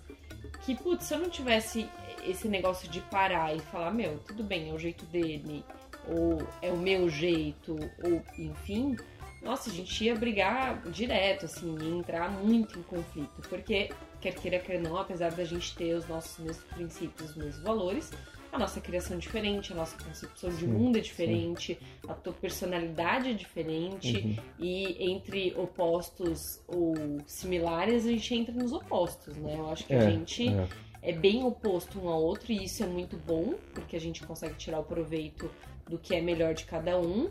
Que, 0.64 0.74
putz, 0.74 1.04
se 1.04 1.14
eu 1.14 1.18
não 1.18 1.30
tivesse 1.30 1.88
esse 2.26 2.48
negócio 2.48 2.88
de 2.88 3.00
parar 3.02 3.54
e 3.54 3.60
falar, 3.60 3.92
meu, 3.92 4.18
tudo 4.18 4.42
bem, 4.42 4.70
é 4.70 4.72
o 4.72 4.78
jeito 4.78 5.04
dele, 5.06 5.64
ou 6.06 6.46
é 6.60 6.70
o 6.70 6.76
meu 6.76 7.08
jeito, 7.08 7.76
ou 8.02 8.22
enfim, 8.38 8.96
nossa, 9.42 9.70
a 9.70 9.72
gente 9.72 10.04
ia 10.04 10.14
brigar 10.14 10.82
direto, 10.90 11.44
assim, 11.44 11.76
ia 11.80 11.96
entrar 11.96 12.30
muito 12.30 12.78
em 12.78 12.82
conflito. 12.82 13.40
Porque, 13.48 13.90
quer 14.20 14.34
queira, 14.34 14.58
quer 14.58 14.80
não, 14.80 14.96
apesar 14.96 15.32
da 15.32 15.44
gente 15.44 15.74
ter 15.76 15.94
os 15.94 16.06
nossos 16.08 16.38
mesmos 16.44 16.64
princípios, 16.64 17.30
os 17.30 17.36
mesmos 17.36 17.62
valores, 17.62 18.10
a 18.50 18.58
nossa 18.58 18.80
criação 18.80 19.16
é 19.16 19.20
diferente, 19.20 19.72
a 19.72 19.76
nossa 19.76 19.96
concepção 20.02 20.50
de 20.50 20.60
sim, 20.60 20.66
mundo 20.66 20.98
é 20.98 21.00
diferente, 21.00 21.78
sim. 21.78 22.08
a 22.08 22.14
tua 22.14 22.32
personalidade 22.32 23.30
é 23.30 23.32
diferente 23.32 24.16
uhum. 24.18 24.36
e 24.58 25.12
entre 25.12 25.54
opostos 25.56 26.60
ou 26.66 26.94
similares 27.26 28.06
a 28.06 28.10
gente 28.10 28.34
entra 28.34 28.54
nos 28.54 28.72
opostos, 28.72 29.36
né? 29.36 29.56
Eu 29.58 29.70
acho 29.70 29.84
que 29.84 29.92
é, 29.92 29.98
a 29.98 30.10
gente 30.10 30.48
é. 30.48 30.66
é 31.02 31.12
bem 31.12 31.44
oposto 31.44 32.00
um 32.00 32.08
ao 32.08 32.22
outro 32.22 32.52
e 32.52 32.64
isso 32.64 32.82
é 32.82 32.86
muito 32.86 33.16
bom 33.16 33.54
porque 33.74 33.96
a 33.96 34.00
gente 34.00 34.24
consegue 34.26 34.54
tirar 34.54 34.80
o 34.80 34.84
proveito 34.84 35.50
do 35.86 35.98
que 35.98 36.14
é 36.14 36.20
melhor 36.20 36.54
de 36.54 36.64
cada 36.64 36.98
um. 36.98 37.28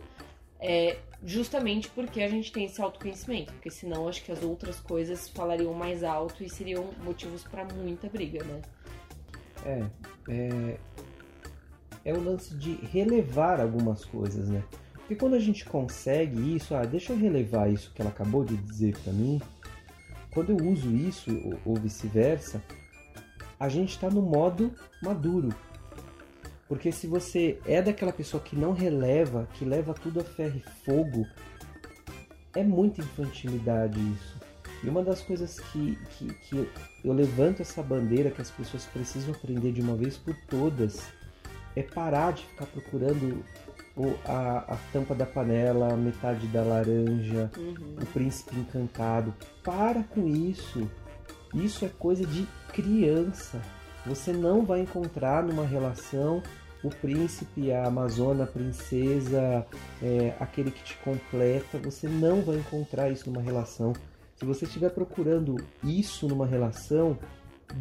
É, 0.59 0.97
justamente 1.23 1.87
porque 1.89 2.21
a 2.21 2.27
gente 2.27 2.51
tem 2.51 2.65
esse 2.65 2.81
autoconhecimento, 2.81 3.53
porque 3.53 3.69
senão 3.69 4.07
acho 4.07 4.23
que 4.23 4.31
as 4.31 4.43
outras 4.43 4.79
coisas 4.79 5.29
falariam 5.29 5.71
mais 5.73 6.03
alto 6.03 6.43
e 6.43 6.49
seriam 6.49 6.89
motivos 7.03 7.43
para 7.43 7.63
muita 7.65 8.09
briga, 8.09 8.43
né? 8.43 8.61
É, 9.65 9.83
é, 10.29 10.77
é 12.07 12.13
o 12.13 12.23
lance 12.23 12.55
de 12.55 12.75
relevar 12.93 13.59
algumas 13.59 14.05
coisas, 14.05 14.47
né? 14.47 14.63
Porque 14.93 15.13
quando 15.13 15.33
a 15.33 15.39
gente 15.39 15.65
consegue 15.65 16.55
isso, 16.55 16.73
ah, 16.73 16.85
deixa 16.85 17.11
eu 17.11 17.17
relevar 17.17 17.69
isso 17.69 17.91
que 17.93 18.01
ela 18.01 18.09
acabou 18.09 18.45
de 18.45 18.55
dizer 18.55 18.97
para 19.03 19.11
mim. 19.11 19.41
Quando 20.33 20.51
eu 20.51 20.69
uso 20.69 20.89
isso 20.95 21.29
ou, 21.65 21.75
vice-versa, 21.75 22.63
a 23.59 23.67
gente 23.67 23.89
está 23.89 24.09
no 24.09 24.21
modo 24.21 24.73
maduro. 25.03 25.53
Porque 26.69 26.93
se 26.93 27.07
você 27.07 27.59
é 27.65 27.81
daquela 27.81 28.13
pessoa 28.13 28.41
que 28.41 28.55
não 28.55 28.71
releva, 28.71 29.45
que 29.55 29.65
leva 29.65 29.93
tudo 29.93 30.21
a 30.21 30.23
ferro 30.23 30.61
e 30.65 30.85
fogo, 30.85 31.27
é 32.55 32.63
muita 32.63 33.01
infantilidade 33.01 33.99
isso. 33.99 34.37
E 34.81 34.87
uma 34.87 35.03
das 35.03 35.21
coisas 35.21 35.59
que, 35.59 35.97
que, 36.11 36.33
que 36.33 36.69
eu 37.03 37.11
levanto 37.11 37.61
essa 37.61 37.83
bandeira 37.83 38.31
que 38.31 38.41
as 38.41 38.51
pessoas 38.51 38.85
precisam 38.85 39.33
aprender 39.33 39.73
de 39.73 39.81
uma 39.81 39.95
vez 39.95 40.15
por 40.15 40.33
todas 40.47 41.16
é 41.77 41.83
parar 41.83 42.33
de 42.33 42.43
ficar 42.43 42.65
procurando 42.65 43.43
o, 43.95 44.13
a, 44.25 44.73
a 44.73 44.77
tampa 44.93 45.15
da 45.15 45.25
panela, 45.25 45.93
a 45.93 45.97
metade 45.97 46.47
da 46.47 46.61
laranja, 46.61 47.51
uhum. 47.57 47.95
o 48.01 48.05
príncipe 48.07 48.55
encantado. 48.55 49.33
Para 49.63 50.03
com 50.03 50.27
isso. 50.27 50.89
Isso 51.53 51.85
é 51.85 51.89
coisa 51.89 52.25
de 52.25 52.47
criança. 52.71 53.61
Você 54.05 54.31
não 54.31 54.63
vai 54.65 54.81
encontrar 54.81 55.43
numa 55.43 55.65
relação 55.65 56.41
o 56.83 56.89
príncipe, 56.89 57.71
a 57.71 57.87
amazona, 57.87 58.43
a 58.43 58.47
princesa, 58.47 59.65
é, 60.01 60.33
aquele 60.39 60.71
que 60.71 60.83
te 60.83 60.95
completa. 60.97 61.77
Você 61.79 62.07
não 62.07 62.41
vai 62.41 62.57
encontrar 62.57 63.09
isso 63.09 63.29
numa 63.29 63.41
relação. 63.41 63.93
Se 64.35 64.45
você 64.45 64.65
estiver 64.65 64.91
procurando 64.91 65.55
isso 65.83 66.27
numa 66.27 66.45
relação, 66.45 67.17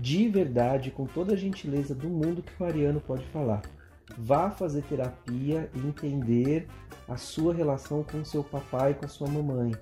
de 0.00 0.28
verdade, 0.28 0.90
com 0.90 1.06
toda 1.06 1.34
a 1.34 1.36
gentileza 1.36 1.94
do 1.94 2.08
mundo 2.08 2.42
que 2.42 2.62
o 2.62 2.66
Ariano 2.66 3.00
pode 3.00 3.24
falar, 3.26 3.62
vá 4.16 4.50
fazer 4.50 4.82
terapia 4.82 5.70
e 5.74 5.78
entender 5.78 6.68
a 7.08 7.16
sua 7.16 7.54
relação 7.54 8.02
com 8.02 8.24
seu 8.24 8.42
papai 8.42 8.92
e 8.92 8.94
com 8.94 9.08
sua 9.08 9.28
mamãe. 9.28 9.72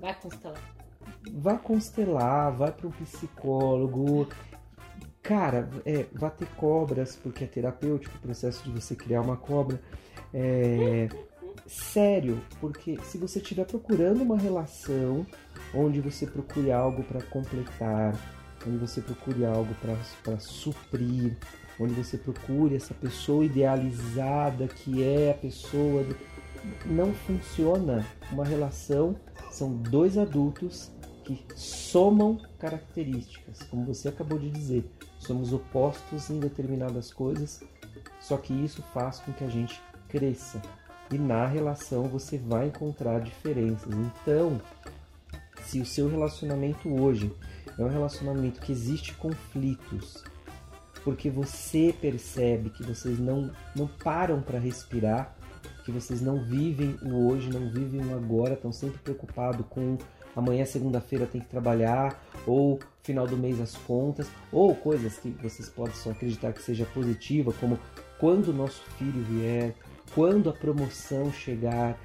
Vai 0.00 0.14
constelar. 0.14 0.78
Vá 1.32 1.58
constelar, 1.58 2.52
vai 2.52 2.72
para 2.72 2.86
um 2.86 2.90
psicólogo. 2.90 4.28
Cara, 5.22 5.68
é, 5.84 6.06
vá 6.12 6.30
ter 6.30 6.48
cobras, 6.56 7.16
porque 7.16 7.44
é 7.44 7.46
terapêutico 7.46 8.16
o 8.16 8.20
processo 8.20 8.62
de 8.64 8.70
você 8.70 8.94
criar 8.94 9.20
uma 9.20 9.36
cobra. 9.36 9.80
É, 10.32 11.08
sério, 11.66 12.40
porque 12.60 12.98
se 13.02 13.18
você 13.18 13.38
estiver 13.38 13.66
procurando 13.66 14.22
uma 14.22 14.38
relação 14.38 15.26
onde 15.74 16.00
você 16.00 16.26
procure 16.26 16.72
algo 16.72 17.02
para 17.02 17.20
completar, 17.22 18.14
onde 18.66 18.78
você 18.78 19.00
procure 19.00 19.44
algo 19.44 19.74
para 19.74 20.38
suprir, 20.38 21.36
onde 21.80 21.94
você 21.94 22.16
procure 22.16 22.74
essa 22.74 22.94
pessoa 22.94 23.44
idealizada 23.44 24.66
que 24.66 25.02
é 25.02 25.30
a 25.30 25.34
pessoa. 25.34 26.02
Do... 26.04 26.16
Não 26.86 27.12
funciona 27.12 28.04
uma 28.32 28.44
relação, 28.44 29.16
são 29.50 29.74
dois 29.74 30.18
adultos 30.18 30.90
que 31.24 31.44
somam 31.54 32.40
características, 32.58 33.62
como 33.64 33.84
você 33.84 34.08
acabou 34.08 34.38
de 34.38 34.50
dizer. 34.50 34.90
Somos 35.18 35.52
opostos 35.52 36.30
em 36.30 36.40
determinadas 36.40 37.12
coisas, 37.12 37.60
só 38.20 38.36
que 38.36 38.52
isso 38.52 38.82
faz 38.94 39.20
com 39.20 39.32
que 39.32 39.44
a 39.44 39.48
gente 39.48 39.80
cresça. 40.08 40.60
E 41.10 41.18
na 41.18 41.46
relação 41.46 42.04
você 42.04 42.38
vai 42.38 42.68
encontrar 42.68 43.20
diferenças. 43.20 43.92
Então, 43.94 44.60
se 45.62 45.80
o 45.80 45.86
seu 45.86 46.08
relacionamento 46.08 46.88
hoje 46.88 47.34
é 47.78 47.82
um 47.82 47.88
relacionamento 47.88 48.60
que 48.60 48.72
existe 48.72 49.14
conflitos, 49.14 50.24
porque 51.08 51.30
você 51.30 51.94
percebe 51.98 52.68
que 52.68 52.82
vocês 52.82 53.18
não, 53.18 53.50
não 53.74 53.86
param 53.86 54.42
para 54.42 54.58
respirar, 54.58 55.34
que 55.82 55.90
vocês 55.90 56.20
não 56.20 56.44
vivem 56.44 56.98
o 57.02 57.30
hoje, 57.30 57.48
não 57.48 57.70
vivem 57.70 58.04
o 58.04 58.14
agora, 58.14 58.52
estão 58.52 58.70
sempre 58.70 58.98
preocupados 58.98 59.64
com 59.70 59.96
amanhã 60.36 60.66
segunda-feira 60.66 61.24
tem 61.24 61.40
que 61.40 61.48
trabalhar, 61.48 62.22
ou 62.46 62.78
final 63.02 63.26
do 63.26 63.38
mês 63.38 63.58
as 63.58 63.74
contas, 63.74 64.30
ou 64.52 64.74
coisas 64.74 65.16
que 65.16 65.30
vocês 65.42 65.70
possam 65.70 66.12
acreditar 66.12 66.52
que 66.52 66.60
seja 66.60 66.84
positiva, 66.84 67.54
como 67.58 67.78
quando 68.20 68.48
o 68.48 68.52
nosso 68.52 68.82
filho 68.98 69.24
vier, 69.24 69.74
quando 70.14 70.50
a 70.50 70.52
promoção 70.52 71.32
chegar. 71.32 71.98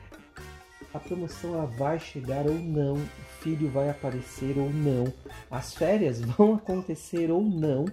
A 0.93 0.99
promoção 0.99 1.55
ela 1.55 1.65
vai 1.65 1.99
chegar 1.99 2.47
ou 2.47 2.55
não, 2.55 2.93
o 2.93 3.07
filho 3.41 3.69
vai 3.69 3.89
aparecer 3.89 4.57
ou 4.57 4.69
não, 4.69 5.11
as 5.51 5.73
férias 5.73 6.21
vão 6.23 6.53
acontecer 6.53 7.29
ou 7.29 7.43
não. 7.43 7.83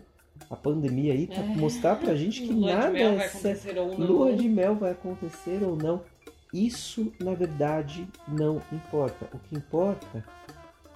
A 0.48 0.56
pandemia 0.56 1.12
aí 1.12 1.26
tá 1.26 1.42
é. 1.42 1.46
mostrar 1.46 1.96
pra 1.96 2.14
gente 2.14 2.42
que 2.42 2.52
Lua 2.52 2.74
nada 2.74 2.98
não. 2.98 3.18
Lua 4.06 4.32
de 4.34 4.48
mel 4.48 4.74
vai 4.74 4.92
acontecer 4.92 5.62
ou 5.62 5.76
não. 5.76 6.02
Isso, 6.52 7.12
na 7.20 7.34
verdade, 7.34 8.08
não 8.26 8.60
importa. 8.72 9.28
O 9.32 9.38
que 9.38 9.56
importa 9.56 10.24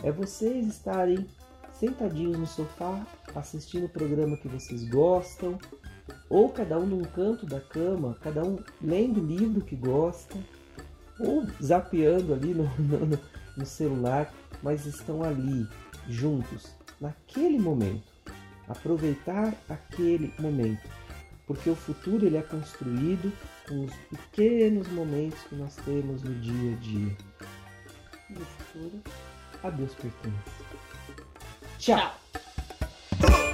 é 0.03 0.11
vocês 0.11 0.67
estarem 0.67 1.27
sentadinhos 1.73 2.39
no 2.39 2.47
sofá, 2.47 3.07
assistindo 3.35 3.87
o 3.87 3.89
programa 3.89 4.37
que 4.37 4.49
vocês 4.49 4.89
gostam, 4.89 5.59
ou 6.29 6.49
cada 6.49 6.79
um 6.79 6.87
num 6.87 7.03
canto 7.03 7.47
da 7.47 7.61
cama, 7.61 8.17
cada 8.21 8.43
um 8.43 8.59
lendo 8.83 9.21
o 9.21 9.27
livro 9.27 9.61
que 9.61 9.77
gosta, 9.77 10.37
ou 11.21 11.45
zapeando 11.63 12.35
ali 12.35 12.55
no, 12.55 12.65
no, 12.79 13.19
no 13.57 13.67
celular, 13.67 14.33
mas 14.63 14.87
estão 14.87 15.23
ali, 15.23 15.67
juntos, 16.09 16.75
naquele 17.01 17.59
momento. 17.59 18.14
Aproveitar 18.69 19.55
aquele 19.69 20.33
momento 20.39 20.89
porque 21.47 21.69
o 21.69 21.77
futuro 21.77 22.27
ele 22.27 22.37
é 22.37 22.43
construído 22.43 23.33
com 23.69 23.85
os 23.85 23.95
pequenos 24.11 24.89
momentos 24.89 25.39
que 25.45 25.55
nós 25.55 25.77
temos 25.77 26.23
no 26.23 26.35
dia 26.41 26.73
a 26.73 26.77
dia. 26.77 27.17
E 28.31 28.33
o 28.35 28.45
futuro 28.45 29.03
a 29.63 29.71
Deus 29.71 29.95
pertence. 29.95 30.37
Tchau. 31.79 32.15
Tchau. 33.21 33.54